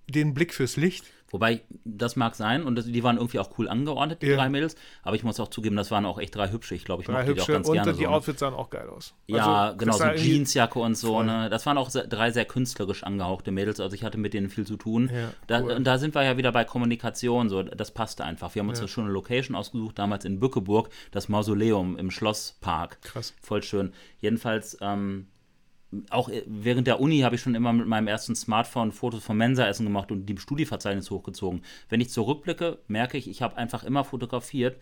[0.07, 1.03] den Blick fürs Licht.
[1.33, 4.37] Wobei, das mag sein und das, die waren irgendwie auch cool angeordnet, die Ja.
[4.37, 4.75] drei Mädels.
[5.01, 6.75] Aber ich muss auch zugeben, das waren auch echt drei hübsche.
[6.75, 7.93] Ich glaube, ich Drei mochte die auch ganz und gerne.
[7.93, 8.07] die so?
[8.09, 9.15] Outfits sahen auch geil aus.
[9.25, 11.13] Ja, Also, genau, so Jeansjacke und so.
[11.15, 11.25] Voll.
[11.25, 11.49] Ne?
[11.49, 13.79] Das waren auch se- drei sehr künstlerisch angehauchte Mädels.
[13.79, 15.09] Also ich hatte mit denen viel zu tun.
[15.11, 15.71] Ja, da, cool.
[15.71, 17.49] Und da sind wir ja wieder bei Kommunikation.
[17.49, 18.53] So, das passte einfach.
[18.53, 18.83] Wir haben uns Ja.
[18.83, 23.01] eine schöne Location ausgesucht, damals in Bückeburg, das Mausoleum im Schlosspark.
[23.01, 23.33] Krass.
[23.41, 23.91] Voll schön.
[24.21, 25.25] Jedenfalls, ähm,
[26.09, 29.37] auch äh, während der Uni habe ich schon immer mit meinem ersten Smartphone Fotos vom
[29.37, 31.61] Mensaessen gemacht und die im Studieverzeichnis hochgezogen.
[31.89, 34.77] Wenn ich zurückblicke, merke ich, ich habe einfach immer fotografiert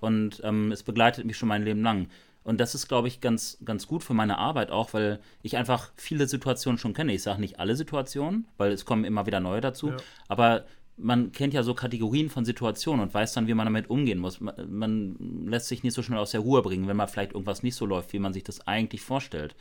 [0.00, 2.08] und ähm, es begleitet mich schon mein Leben lang.
[2.44, 5.90] Und das ist, glaube ich, ganz, ganz gut für meine Arbeit auch, weil ich einfach
[5.96, 7.12] viele Situationen schon kenne.
[7.12, 9.96] Ich sage nicht alle Situationen, weil es kommen immer wieder neue dazu, Ja.
[10.28, 10.64] aber
[10.96, 14.40] man kennt ja so Kategorien von Situationen und weiß dann, wie man damit umgehen muss.
[14.40, 17.62] Man, man lässt sich nicht so schnell aus der Ruhe bringen, wenn mal vielleicht irgendwas
[17.62, 19.54] nicht so läuft, wie man sich das eigentlich vorstellt.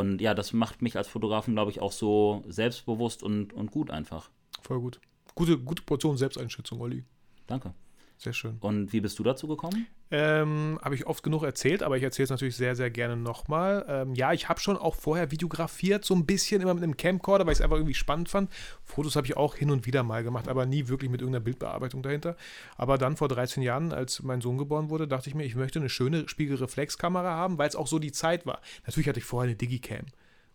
[0.00, 3.90] Und ja, das macht mich als Fotografen, glaube ich, auch so selbstbewusst und, und gut
[3.90, 4.30] einfach.
[4.62, 4.98] Voll gut.
[5.34, 7.04] Gute, gute Portion Selbsteinschätzung, Olli.
[7.46, 7.74] Danke.
[8.22, 8.58] Sehr schön.
[8.60, 9.86] Und wie bist du dazu gekommen?
[10.10, 13.86] Ähm, habe ich oft genug erzählt, aber ich erzähle es natürlich sehr, sehr gerne nochmal.
[13.88, 17.46] Ähm, ja, ich habe schon auch vorher videografiert, so ein bisschen, immer mit einem Camcorder,
[17.46, 18.52] weil ich es einfach irgendwie spannend fand.
[18.84, 22.02] Fotos habe ich auch hin und wieder mal gemacht, aber nie wirklich mit irgendeiner Bildbearbeitung
[22.02, 22.36] dahinter.
[22.76, 25.78] Aber dann vor 13 Jahren, als mein Sohn geboren wurde, dachte ich mir, ich möchte
[25.78, 28.60] eine schöne Spiegelreflexkamera haben, weil es auch so die Zeit war.
[28.84, 30.04] Natürlich hatte ich vorher eine Digicam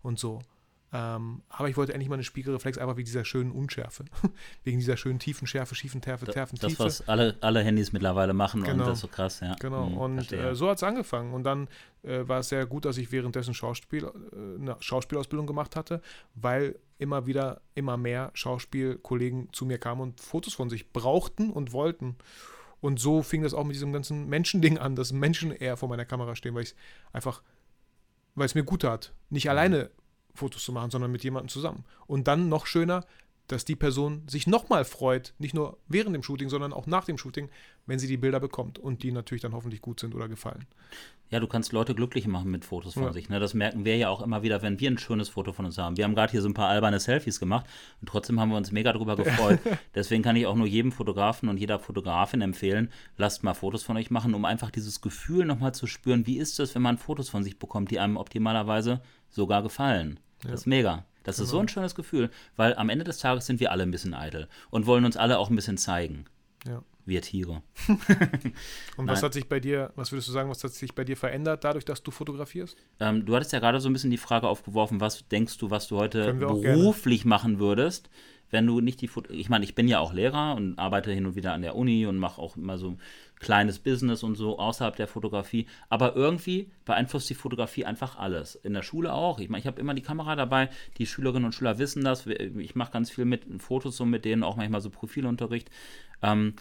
[0.04, 0.40] und so.
[0.96, 4.06] Ähm, aber ich wollte endlich mal eine Spiegelreflex, einfach wegen dieser schönen Unschärfe.
[4.64, 8.64] wegen dieser schönen tiefen Schärfe, schiefen Terfe, Terfen, Das, was alle, alle Handys mittlerweile machen
[8.64, 8.84] Genau.
[8.84, 9.56] und das ist so krass, ja.
[9.60, 11.34] Genau, Hm, und äh, so hat es angefangen.
[11.34, 11.68] Und dann
[12.04, 16.02] äh, war es sehr gut, dass ich währenddessen Schauspiel, äh, eine Schauspielausbildung gemacht hatte,
[16.36, 21.74] weil immer wieder immer mehr Schauspielkollegen zu mir kamen und Fotos von sich brauchten und
[21.74, 22.16] wollten.
[22.80, 26.06] Und so fing das auch mit diesem ganzen Menschending an, dass Menschen eher vor meiner
[26.06, 26.76] Kamera stehen, weil ich
[27.12, 27.42] einfach,
[28.36, 29.90] weil es mir gut tat, nicht alleine
[30.36, 31.84] Fotos zu machen, sondern mit jemandem zusammen.
[32.08, 33.06] Und dann noch schöner,
[33.48, 37.18] dass die Person sich nochmal freut, nicht nur während dem Shooting, sondern auch nach dem
[37.18, 37.50] Shooting,
[37.86, 40.66] wenn sie die Bilder bekommt und die natürlich dann hoffentlich gut sind oder gefallen.
[41.32, 43.14] Ja, du kannst Leute glücklich machen mit Fotos von ja.
[43.14, 43.30] sich.
[43.30, 43.40] Ne?
[43.40, 45.98] Das merken wir ja auch immer wieder, wenn wir ein schönes Foto von uns haben.
[45.98, 47.66] Wir haben gerade hier so ein paar alberne Selfies gemacht
[48.00, 49.60] und trotzdem haben wir uns mega darüber gefreut.
[49.96, 53.98] Deswegen kann ich auch nur jedem Fotografen und jeder Fotografin empfehlen, lasst mal Fotos von
[53.98, 57.30] euch machen, um einfach dieses Gefühl nochmal zu spüren, wie ist es, wenn man Fotos
[57.30, 60.20] von sich bekommt, die einem optimalerweise sogar gefallen.
[60.46, 60.52] Ja.
[60.52, 61.06] Das ist mega.
[61.24, 61.44] Das genau.
[61.46, 64.14] ist so ein schönes Gefühl, weil am Ende des Tages sind wir alle ein bisschen
[64.14, 66.26] eitel und wollen uns alle auch ein bisschen zeigen.
[66.68, 66.84] Ja.
[67.08, 67.62] Wir Tiere.
[68.98, 71.16] und was hat sich bei dir, was würdest du sagen, was hat sich bei dir
[71.18, 72.78] verändert, dadurch, dass du fotografierst?
[73.00, 75.88] Ähm, du hattest ja gerade so ein bisschen die Frage aufgeworfen, was denkst du, was
[75.88, 77.30] du heute beruflich gerne.
[77.30, 78.10] machen würdest?
[78.52, 81.26] wenn du nicht die Foto ich meine, ich bin ja auch Lehrer und arbeite hin
[81.26, 82.98] und wieder an der Uni und mache auch immer so
[83.40, 88.56] kleines Business und so außerhalb der Fotografie, aber irgendwie beeinflusst die Fotografie einfach alles.
[88.56, 89.40] In der Schule auch.
[89.40, 92.26] Ich meine, ich habe immer die Kamera dabei, die Schülerinnen und Schüler wissen das.
[92.28, 95.70] Ich mache ganz viel mit Fotos so mit denen, auch manchmal so Profilunterricht.
[96.22, 96.54] Ähm,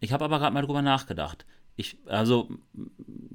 [0.00, 1.46] ich habe aber gerade mal drüber nachgedacht.
[1.76, 2.50] Ich, also,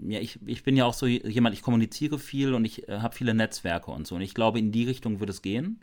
[0.08, 3.16] ja, ich, ich bin ja auch so jemand, ich kommuniziere viel und ich äh, habe
[3.16, 4.16] viele Netzwerke und so.
[4.16, 5.80] Und ich glaube, in die Richtung wird es gehen.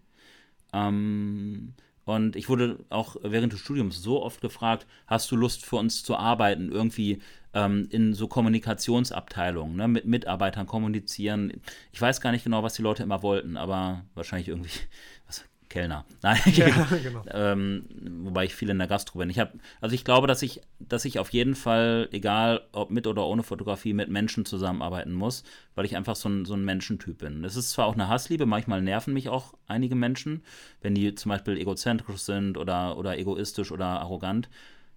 [0.72, 1.74] Ähm,
[2.04, 6.02] und ich wurde auch während des Studiums so oft gefragt, hast du Lust für uns
[6.02, 7.20] zu arbeiten, irgendwie
[7.54, 11.60] ähm, in so Kommunikationsabteilungen, ne, mit Mitarbeitern kommunizieren.
[11.92, 14.70] Ich weiß gar nicht genau, was die Leute immer wollten, aber wahrscheinlich irgendwie,
[15.26, 16.04] was, Kellner.
[16.22, 16.68] Nein, ja,
[17.02, 17.24] genau.
[17.32, 17.86] ähm,
[18.24, 19.30] wobei ich viel in der Gastro bin.
[19.30, 23.06] Ich habe, also ich glaube, dass ich, dass ich auf jeden Fall, egal ob mit
[23.06, 25.44] oder ohne Fotografie, mit Menschen zusammenarbeiten muss,
[25.74, 27.42] weil ich einfach so ein, so ein Menschentyp bin.
[27.42, 30.42] Es ist zwar auch eine Hassliebe, manchmal nerven mich auch einige Menschen,
[30.82, 34.50] wenn die zum Beispiel egozentrisch sind oder, oder egoistisch oder arrogant.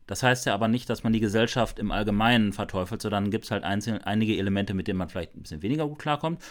[0.08, 3.52] Das heißt ja aber nicht, dass man die Gesellschaft im Allgemeinen verteufelt, sondern gibt es
[3.52, 6.44] halt einzelne, einige Elemente, mit denen man vielleicht ein bisschen weniger gut klarkommt.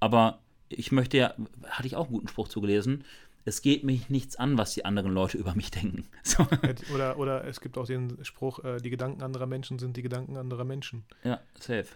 [0.00, 1.34] Aber ich möchte ja,
[1.68, 3.04] hatte ich auch einen guten Spruch zugelesen,
[3.50, 6.06] es geht mich nichts an, was die anderen Leute über mich denken.
[6.22, 6.46] So.
[6.94, 10.36] Oder, oder es gibt auch den Spruch, äh, die Gedanken anderer Menschen sind die Gedanken
[10.36, 11.04] anderer Menschen.
[11.24, 11.86] Ja, safe.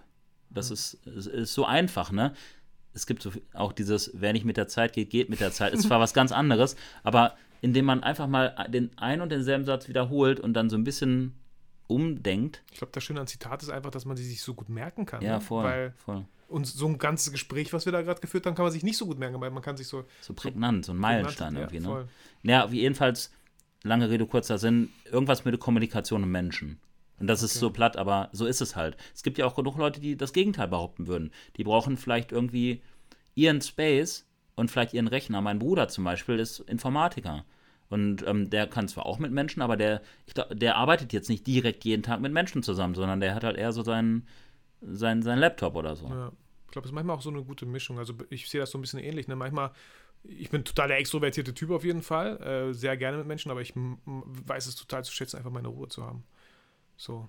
[0.50, 0.74] Das ja.
[0.74, 2.34] ist, ist, ist, so einfach, ne?
[2.94, 5.72] Es gibt so auch dieses, wer nicht mit der Zeit geht, geht mit der Zeit.
[5.72, 6.74] Ist zwar was ganz anderes,
[7.04, 10.84] aber indem man einfach mal den einen und denselben Satz wiederholt und dann so ein
[10.84, 11.34] bisschen
[11.86, 12.62] umdenkt.
[12.72, 15.06] Ich glaube, das Schöne an Zitat ist einfach, dass man sie sich so gut merken
[15.06, 15.22] kann.
[15.22, 15.40] Ja, ne?
[15.40, 15.64] voll.
[15.64, 16.24] Weil voll.
[16.48, 18.96] Und so ein ganzes Gespräch, was wir da gerade geführt haben, kann man sich nicht
[18.96, 20.04] so gut merken, weil man kann sich so.
[20.20, 22.08] So prägnant, so ein Meilenstein irgendwie, ja, ne?
[22.42, 23.32] Ja, jedenfalls,
[23.82, 26.78] lange Rede, kurzer Sinn, irgendwas mit der Kommunikation und Menschen.
[27.20, 27.46] Und das okay.
[27.46, 28.96] ist so platt, aber so ist es halt.
[29.14, 31.30] Es gibt ja auch genug Leute, die das Gegenteil behaupten würden.
[31.56, 32.82] Die brauchen vielleicht irgendwie
[33.34, 34.26] ihren Space
[34.56, 35.40] und vielleicht ihren Rechner.
[35.40, 37.44] Mein Bruder zum Beispiel ist Informatiker.
[37.88, 41.28] Und ähm, der kann zwar auch mit Menschen, aber der, ich glaub, der arbeitet jetzt
[41.28, 44.26] nicht direkt jeden Tag mit Menschen zusammen, sondern der hat halt eher so seinen,
[44.86, 46.06] seinen, seinen Laptop oder so.
[46.08, 46.32] Ja.
[46.66, 47.98] Ich glaube, es ist manchmal auch so eine gute Mischung.
[47.98, 49.28] Also ich sehe das so ein bisschen ähnlich.
[49.28, 49.36] Ne?
[49.36, 49.70] Manchmal,
[50.24, 53.60] ich bin total der extrovertierte Typ auf jeden Fall, äh, sehr gerne mit Menschen, aber
[53.60, 56.24] ich weiß es total zu schätzen, einfach meine Ruhe zu haben.
[56.96, 57.28] So.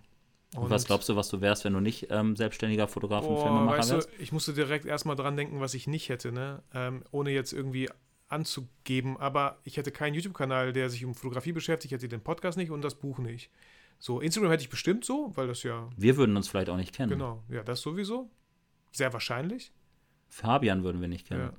[0.55, 3.37] Und, und was glaubst du, was du wärst, wenn du nicht ähm, selbstständiger Fotograf und
[3.37, 4.09] Filmemacher weißt wärst?
[4.09, 6.63] Du, ich musste direkt erstmal dran denken, was ich nicht hätte, ne?
[6.73, 7.89] Ähm, ohne jetzt irgendwie
[8.27, 12.57] anzugeben, aber ich hätte keinen YouTube-Kanal, der sich um Fotografie beschäftigt, ich hätte den Podcast
[12.57, 13.51] nicht und das Buch nicht.
[13.99, 15.89] So, Instagram hätte ich bestimmt so, weil das ja.
[15.95, 17.11] Wir würden uns vielleicht auch nicht kennen.
[17.11, 18.29] Genau, ja, das sowieso.
[18.91, 19.73] Sehr wahrscheinlich.
[20.29, 21.51] Fabian würden wir nicht kennen.
[21.51, 21.53] Ja.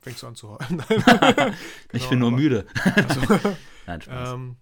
[0.00, 0.82] Fängst du an zu heulen?
[0.88, 1.52] genau,
[1.92, 2.66] ich bin nur aber, müde.
[2.94, 3.20] Also,
[3.86, 4.32] Nein, Spaß.
[4.34, 4.56] Ähm,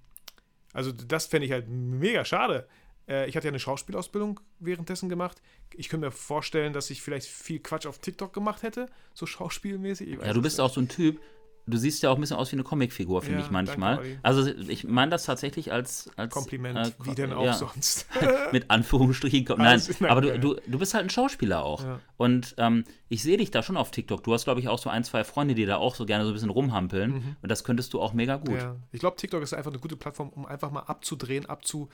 [0.72, 2.68] also das fände ich halt mega schade.
[3.08, 5.42] Äh, ich hatte ja eine Schauspielausbildung währenddessen gemacht.
[5.74, 10.20] Ich könnte mir vorstellen, dass ich vielleicht viel Quatsch auf TikTok gemacht hätte, so schauspielmäßig.
[10.22, 11.20] Ja, du bist auch so ein Typ,
[11.66, 13.96] du siehst ja auch ein bisschen aus wie eine Comicfigur, finde ja, ich manchmal.
[13.96, 18.06] Danke, also ich meine das tatsächlich als, als Kompliment, äh, wie denn auch ja, sonst.
[18.52, 19.46] mit Anführungsstrichen.
[19.58, 21.84] Nein, aber du, du, du bist halt ein Schauspieler auch.
[21.84, 22.00] Ja.
[22.16, 24.22] Und ähm, ich sehe dich da schon auf TikTok.
[24.24, 26.30] Du hast, glaube ich, auch so ein, zwei Freunde, die da auch so gerne so
[26.30, 27.12] ein bisschen rumhampeln.
[27.12, 27.36] Mhm.
[27.42, 28.56] Und das könntest du auch mega gut.
[28.56, 28.76] Ja.
[28.90, 31.88] Ich glaube, TikTok ist einfach eine gute Plattform, um einfach mal abzudrehen, abzu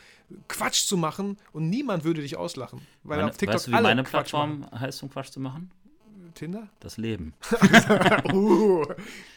[0.48, 2.80] Quatsch zu machen und niemand würde dich auslachen.
[3.02, 5.70] Weil meine, auf TikTok weißt du, wie meine Plattform heißt, um Quatsch zu machen?
[6.34, 6.68] Tinder?
[6.80, 7.34] Das Leben.
[8.32, 8.84] uh,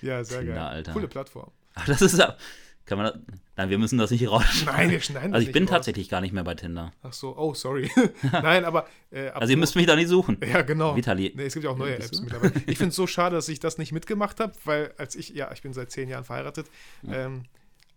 [0.02, 0.64] ja, sehr Tinder, geil.
[0.64, 0.94] Alter.
[0.94, 1.52] Coole Plattform.
[1.76, 2.20] Ach, das ist
[2.86, 3.22] kann man das,
[3.56, 4.80] Nein, wir müssen das nicht rausschneiden.
[4.80, 5.72] Nein, wir schneiden Also ich bin raus.
[5.72, 6.92] tatsächlich gar nicht mehr bei Tinder.
[7.04, 7.90] Ach so, oh, sorry.
[8.32, 8.88] Nein, aber.
[9.12, 10.38] Äh, also ihr müsst mich da nicht suchen.
[10.46, 10.96] Ja, genau.
[10.96, 11.32] Vitali.
[11.36, 12.24] Nee, es gibt ja auch neue Apps du?
[12.24, 12.54] mittlerweile.
[12.66, 15.52] Ich finde es so schade, dass ich das nicht mitgemacht habe, weil als ich, ja,
[15.54, 16.68] ich bin seit zehn Jahren verheiratet.
[17.04, 17.28] Ja.
[17.28, 17.44] Ähm,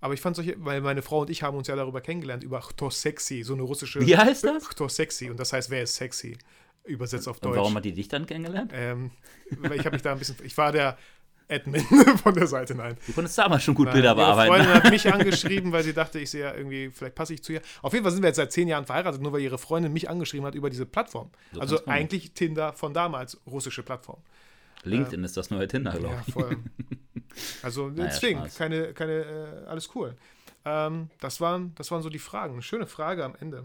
[0.01, 2.61] aber ich fand solche, weil meine Frau und ich haben uns ja darüber kennengelernt, über
[2.61, 4.01] Chto Sexy, so eine russische.
[4.01, 4.69] Wie heißt das?
[4.69, 6.37] Chto Sexy und das heißt, wer ist sexy?
[6.85, 7.53] Übersetzt auf Deutsch.
[7.53, 8.73] Und warum hat die dich dann kennengelernt?
[8.75, 9.11] Ähm,
[9.51, 10.99] ich habe mich da ein bisschen, ich war der
[11.49, 11.81] Admin
[12.23, 12.97] von der Seite, nein.
[13.07, 14.51] Du konntest damals schon gut nein, Bilder bearbeiten.
[14.51, 17.43] Meine Freundin hat mich angeschrieben, weil sie dachte, ich sehe ja irgendwie, vielleicht passe ich
[17.43, 17.63] zu ihr.
[17.83, 20.09] Auf jeden Fall sind wir jetzt seit zehn Jahren verheiratet, nur weil ihre Freundin mich
[20.09, 21.31] angeschrieben hat über diese Plattform.
[21.53, 24.21] So also eigentlich Tinder von damals, russische Plattform.
[24.85, 26.35] LinkedIn äh, ist das neue Tinder, glaube ich.
[26.35, 26.57] Ja, voll.
[27.65, 30.15] Also deswegen, naja, keine, keine, äh, alles cool.
[30.65, 32.53] Ähm, das, waren, das waren so die Fragen.
[32.53, 33.65] Eine schöne Frage am Ende.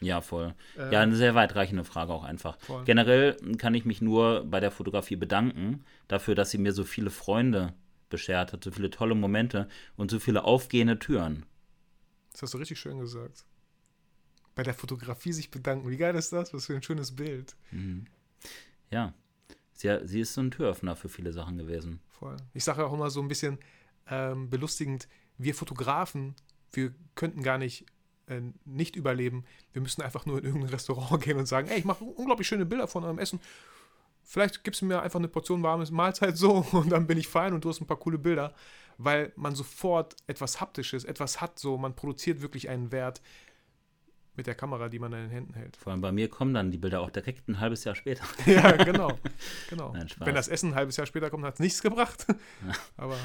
[0.00, 0.54] Ja, voll.
[0.76, 2.58] Äh, ja, eine sehr weitreichende Frage auch einfach.
[2.60, 2.84] Voll.
[2.84, 7.10] Generell kann ich mich nur bei der Fotografie bedanken dafür, dass sie mir so viele
[7.10, 7.74] Freunde
[8.08, 11.44] beschert hat, so viele tolle Momente und so viele aufgehende Türen.
[12.32, 13.44] Das hast du richtig schön gesagt.
[14.54, 15.90] Bei der Fotografie sich bedanken.
[15.90, 16.54] Wie geil ist das?
[16.54, 17.56] Was für ein schönes Bild.
[17.70, 18.06] Mhm.
[18.90, 19.14] Ja.
[19.72, 22.00] Sie, sie ist so ein Türöffner für viele Sachen gewesen.
[22.08, 22.36] Voll.
[22.54, 23.58] Ich sage auch immer so ein bisschen
[24.08, 26.34] ähm, belustigend, wir Fotografen,
[26.72, 27.86] wir könnten gar nicht
[28.28, 29.44] äh, nicht überleben.
[29.72, 32.66] Wir müssen einfach nur in irgendein Restaurant gehen und sagen, ey, ich mache unglaublich schöne
[32.66, 33.40] Bilder von eurem Essen.
[34.22, 37.54] Vielleicht gibst du mir einfach eine Portion warmes Mahlzeit so und dann bin ich fein
[37.54, 38.54] und du hast ein paar coole Bilder,
[38.98, 43.22] weil man sofort etwas Haptisches, etwas hat so, man produziert wirklich einen Wert
[44.34, 45.76] mit der Kamera, die man in den Händen hält.
[45.76, 48.24] Vor allem bei mir kommen dann die Bilder auch direkt ein halbes Jahr später.
[48.46, 49.18] ja, genau.
[49.68, 49.92] genau.
[49.92, 52.24] Nein, Wenn das Essen ein halbes Jahr später kommt, hat es nichts gebracht.
[52.96, 53.16] Aber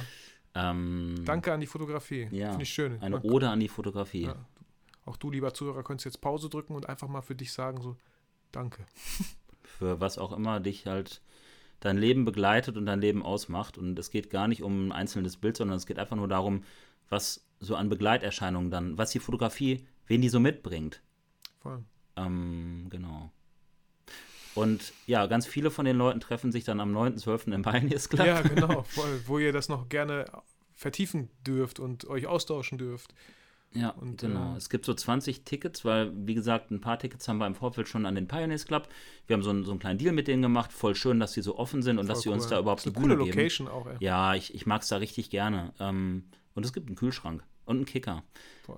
[0.56, 2.28] ähm, danke an die Fotografie.
[2.32, 3.02] Ja, Finde ich schön.
[3.02, 4.26] Eine Ode an die Fotografie.
[4.26, 4.36] Ja.
[5.06, 7.98] Auch du, lieber Zuhörer, könntest jetzt Pause drücken und einfach mal für dich sagen, so,
[8.52, 8.86] danke.
[9.64, 11.22] Für was auch immer dich halt
[11.80, 13.78] dein Leben begleitet und dein Leben ausmacht.
[13.78, 16.64] Und es geht gar nicht um ein einzelnes Bild, sondern es geht einfach nur darum,
[17.10, 21.02] was so an Begleiterscheinungen dann, was die Fotografie wen die so mitbringt.
[21.62, 21.84] Voll.
[22.16, 23.32] Ähm, genau.
[24.56, 27.54] Und ja, ganz viele von den Leuten treffen sich dann am 9.12.
[27.54, 28.28] im Pioneers Club.
[28.28, 29.22] Ja, genau, voll.
[29.26, 30.26] Wo ihr das noch gerne
[30.76, 33.14] vertiefen dürft und euch austauschen dürft.
[33.76, 34.54] Ja, und, genau.
[34.54, 37.56] Äh, es gibt so 20 Tickets, weil, wie gesagt, ein paar Tickets haben wir im
[37.56, 38.88] Vorfeld schon an den Pioneers Club.
[39.28, 40.72] Wir haben so, einen, so einen kleinen Deal mit denen gemacht.
[40.72, 42.36] Voll schön, dass sie so offen sind und dass sie cool.
[42.36, 43.98] uns da überhaupt das ist eine coole Location auch, ey.
[44.00, 45.74] Ja, ich, ich mag es da richtig gerne.
[45.80, 48.24] Ähm, und es gibt einen Kühlschrank und einen Kicker.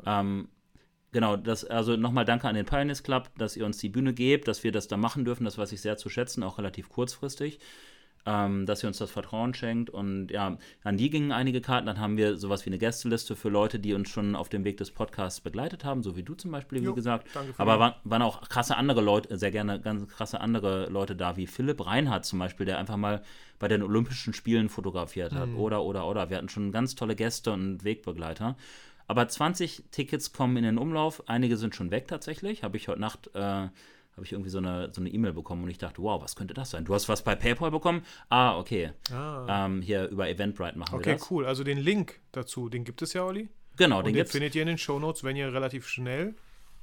[0.06, 0.48] Ähm,
[1.16, 4.50] Genau, das, also nochmal danke an den Pioneers Club, dass ihr uns die Bühne gebt,
[4.50, 5.46] dass wir das da machen dürfen.
[5.46, 7.60] Das weiß ich sehr zu schätzen, auch relativ kurzfristig.
[8.28, 9.92] Ähm, dass ihr uns das Vertrauen schenkt.
[9.92, 11.86] Und ja, an die gingen einige Karten.
[11.86, 14.78] Dann haben wir sowas wie eine Gästeliste für Leute, die uns schon auf dem Weg
[14.78, 17.28] des Podcasts begleitet haben, so wie du zum Beispiel, wie jo, gesagt.
[17.58, 21.46] Aber waren, waren, auch krasse andere Leute, sehr gerne ganz krasse andere Leute da, wie
[21.46, 23.22] Philipp Reinhardt zum Beispiel, der einfach mal
[23.60, 25.50] bei den Olympischen Spielen fotografiert hat.
[25.50, 25.60] Mhm.
[25.60, 26.32] Oder, oder, oder.
[26.32, 28.56] Wir hatten schon ganz tolle Gäste und Wegbegleiter.
[29.08, 31.30] Aber 20 Tickets kommen in den Umlauf.
[31.30, 32.64] Einige sind schon weg tatsächlich.
[32.64, 33.68] Habe ich heute Nacht äh,
[34.16, 36.54] habe ich irgendwie so eine so eine E-Mail bekommen und ich dachte, wow, was könnte
[36.54, 36.86] das sein?
[36.86, 38.04] Du hast was bei PayPal bekommen?
[38.30, 38.92] Ah, okay.
[39.12, 39.66] Ah.
[39.66, 41.24] Ähm, hier über Eventbrite machen okay, wir das.
[41.24, 41.46] Okay, cool.
[41.46, 43.50] Also den Link dazu, den gibt es ja, Olli.
[43.76, 46.36] Genau, und den, den findet ihr in den Shownotes, wenn ihr relativ schnell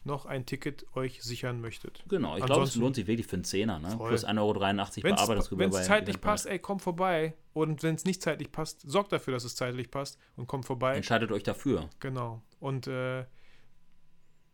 [0.05, 2.05] noch ein Ticket euch sichern möchtet.
[2.09, 3.91] Genau, ich glaube, es lohnt sich wirklich für einen Zehner, ne?
[3.91, 4.09] Voll.
[4.09, 7.35] Plus 1,83 Euro bearbeitet Wenn es zeitlich passt, ey, kommt vorbei.
[7.53, 10.97] Und wenn es nicht zeitlich passt, sorgt dafür, dass es zeitlich passt und kommt vorbei.
[10.97, 11.89] Entscheidet euch dafür.
[12.01, 12.43] Genau.
[12.59, 13.25] Und äh,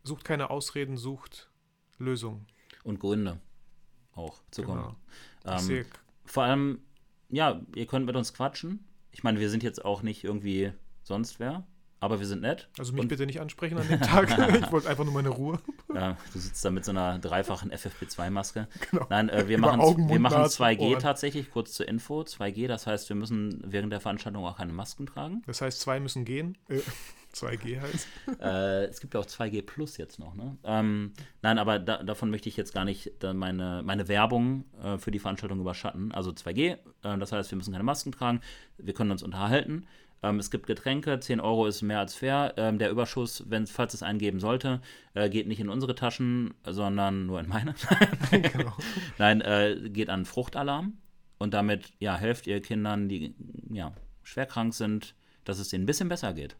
[0.03, 1.49] sucht keine Ausreden, sucht
[1.97, 2.45] Lösungen.
[2.83, 3.39] Und Gründe
[4.15, 4.95] auch zu kommen.
[5.43, 5.57] Genau.
[5.59, 5.85] Ähm,
[6.25, 6.79] vor allem,
[7.29, 8.85] ja, ihr könnt mit uns quatschen.
[9.11, 10.73] Ich meine, wir sind jetzt auch nicht irgendwie
[11.03, 11.65] sonst wer.
[12.01, 12.69] Aber wir sind nett.
[12.77, 14.29] Also mich bitte nicht ansprechen an dem Tag.
[14.29, 15.59] ich wollte einfach nur meine Ruhe.
[15.93, 18.67] Ja, du sitzt da mit so einer dreifachen FFP2-Maske.
[18.91, 19.05] Genau.
[19.09, 20.99] Nein, äh, wir, machen, wir machen 2G Ohren.
[20.99, 22.21] tatsächlich, kurz zur Info.
[22.21, 25.41] 2G, das heißt, wir müssen während der Veranstaltung auch keine Masken tragen.
[25.45, 26.57] Das heißt, zwei müssen gehen.
[26.69, 26.79] Äh,
[27.33, 28.07] 2G heißt.
[28.41, 30.57] äh, es gibt ja auch 2G Plus jetzt noch, ne?
[30.63, 35.11] Ähm, nein, aber da, davon möchte ich jetzt gar nicht meine, meine Werbung äh, für
[35.11, 36.11] die Veranstaltung überschatten.
[36.11, 38.41] Also 2G, äh, das heißt, wir müssen keine Masken tragen,
[38.77, 39.85] wir können uns unterhalten.
[40.21, 42.53] Ähm, es gibt Getränke, 10 Euro ist mehr als fair.
[42.57, 44.81] Ähm, der Überschuss, wenn, falls es einen geben sollte,
[45.13, 47.73] äh, geht nicht in unsere Taschen, sondern nur in meine.
[48.31, 48.73] genau.
[49.17, 50.97] Nein, äh, geht an Fruchtalarm.
[51.37, 53.33] Und damit ja, helft ihr Kindern, die
[53.69, 53.93] ja,
[54.23, 55.15] schwer krank sind,
[55.45, 56.57] dass es denen ein bisschen besser geht.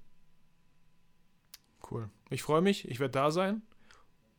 [1.89, 2.09] Cool.
[2.29, 3.61] Ich freue mich, ich werde da sein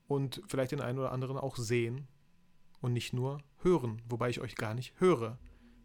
[0.08, 2.08] und vielleicht den einen oder anderen auch sehen
[2.80, 5.38] und nicht nur hören, wobei ich euch gar nicht höre.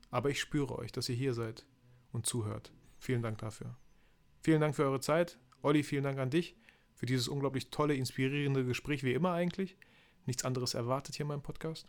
[0.09, 1.65] Aber ich spüre euch, dass ihr hier seid
[2.13, 2.71] und zuhört.
[3.06, 3.76] Vielen Dank dafür.
[4.41, 5.38] Vielen Dank für eure Zeit.
[5.62, 6.56] Olli, vielen Dank an dich
[6.95, 9.78] für dieses unglaublich tolle, inspirierende Gespräch, wie immer eigentlich.
[10.26, 11.86] Nichts anderes erwartet hier in meinem Podcast.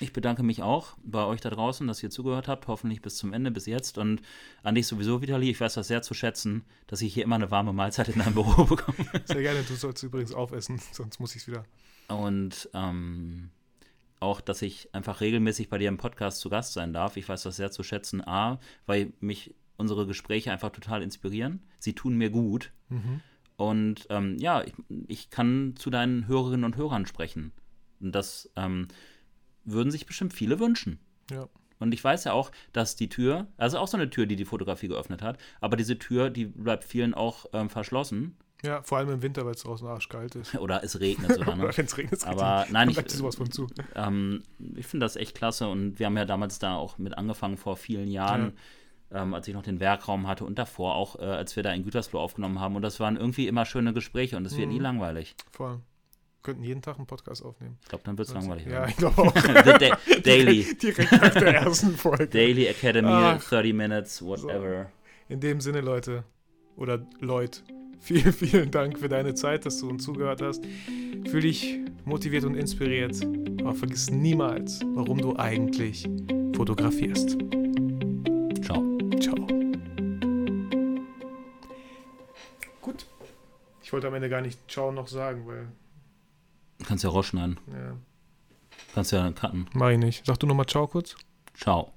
[0.00, 3.32] Ich bedanke mich auch bei euch da draußen, dass ihr zugehört habt, hoffentlich bis zum
[3.32, 3.96] Ende, bis jetzt.
[3.96, 4.20] Und
[4.64, 7.52] an dich sowieso, Vitali, ich weiß das sehr zu schätzen, dass ich hier immer eine
[7.52, 9.08] warme Mahlzeit in deinem Büro bekomme.
[9.24, 11.64] Sehr gerne, du sollst übrigens aufessen, sonst muss ich es wieder.
[12.08, 13.50] Und ähm,
[14.18, 17.16] auch, dass ich einfach regelmäßig bei dir im Podcast zu Gast sein darf.
[17.16, 18.26] Ich weiß das sehr zu schätzen.
[18.26, 21.62] A, weil mich unsere Gespräche einfach total inspirieren.
[21.78, 22.72] Sie tun mir gut.
[22.90, 23.20] Mhm.
[23.56, 24.74] Und ähm, ja, ich,
[25.08, 27.52] ich, kann zu deinen Hörerinnen und Hörern sprechen.
[28.00, 28.88] Und das ähm,
[29.64, 31.00] würden sich bestimmt viele wünschen.
[31.30, 31.48] Ja.
[31.80, 34.44] Und ich weiß ja auch, dass die Tür, also auch so eine Tür, die die
[34.44, 38.36] Fotografie geöffnet hat, aber diese Tür, die bleibt vielen auch ähm, verschlossen.
[38.64, 40.54] Ja, vor allem im Winter, weil es draußen arschkalt ist.
[40.58, 41.54] Oder es regnet sogar.
[41.54, 41.70] Ne?
[41.76, 43.68] Wenn es regnet, aber nein, ich, sowas von zu.
[43.94, 44.42] Ähm,
[44.74, 47.76] ich finde das echt klasse und wir haben ja damals da auch mit angefangen vor
[47.76, 48.46] vielen Jahren.
[48.46, 48.52] Ja
[49.12, 51.84] ähm, als ich noch den Werkraum hatte und davor auch, äh, als wir da in
[51.84, 52.76] Gütersloh aufgenommen haben.
[52.76, 54.74] Und das waren irgendwie immer schöne Gespräche und es wird mhm.
[54.74, 55.34] nie langweilig.
[55.50, 55.80] Voll.
[56.42, 57.78] Könnten jeden Tag einen Podcast aufnehmen.
[57.82, 58.66] Ich glaube, dann wird es langweilig.
[58.66, 59.32] Ja, ich glaube auch.
[59.32, 59.78] da
[60.24, 60.76] Daily.
[60.80, 62.26] Direkt, nach der ersten Folge.
[62.28, 64.84] Daily Academy, Ach, 30 Minutes, whatever.
[64.84, 65.34] So.
[65.34, 66.24] In dem Sinne, Leute,
[66.76, 67.60] oder Leute,
[68.00, 70.64] vielen, vielen Dank für deine Zeit, dass du uns zugehört hast.
[71.28, 73.20] Fühl dich motiviert und inspiriert,
[73.60, 76.08] aber vergiss niemals, warum du eigentlich
[76.54, 77.36] fotografierst.
[83.88, 85.66] Ich wollte am Ende gar nicht Ciao noch sagen, weil.
[86.86, 87.58] Kannst ja rausschneiden.
[87.72, 87.96] Ja.
[88.92, 89.66] Kannst ja cutten.
[89.72, 90.26] Mach ich nicht.
[90.26, 91.16] Sag du nochmal Ciao kurz.
[91.54, 91.94] Ciao.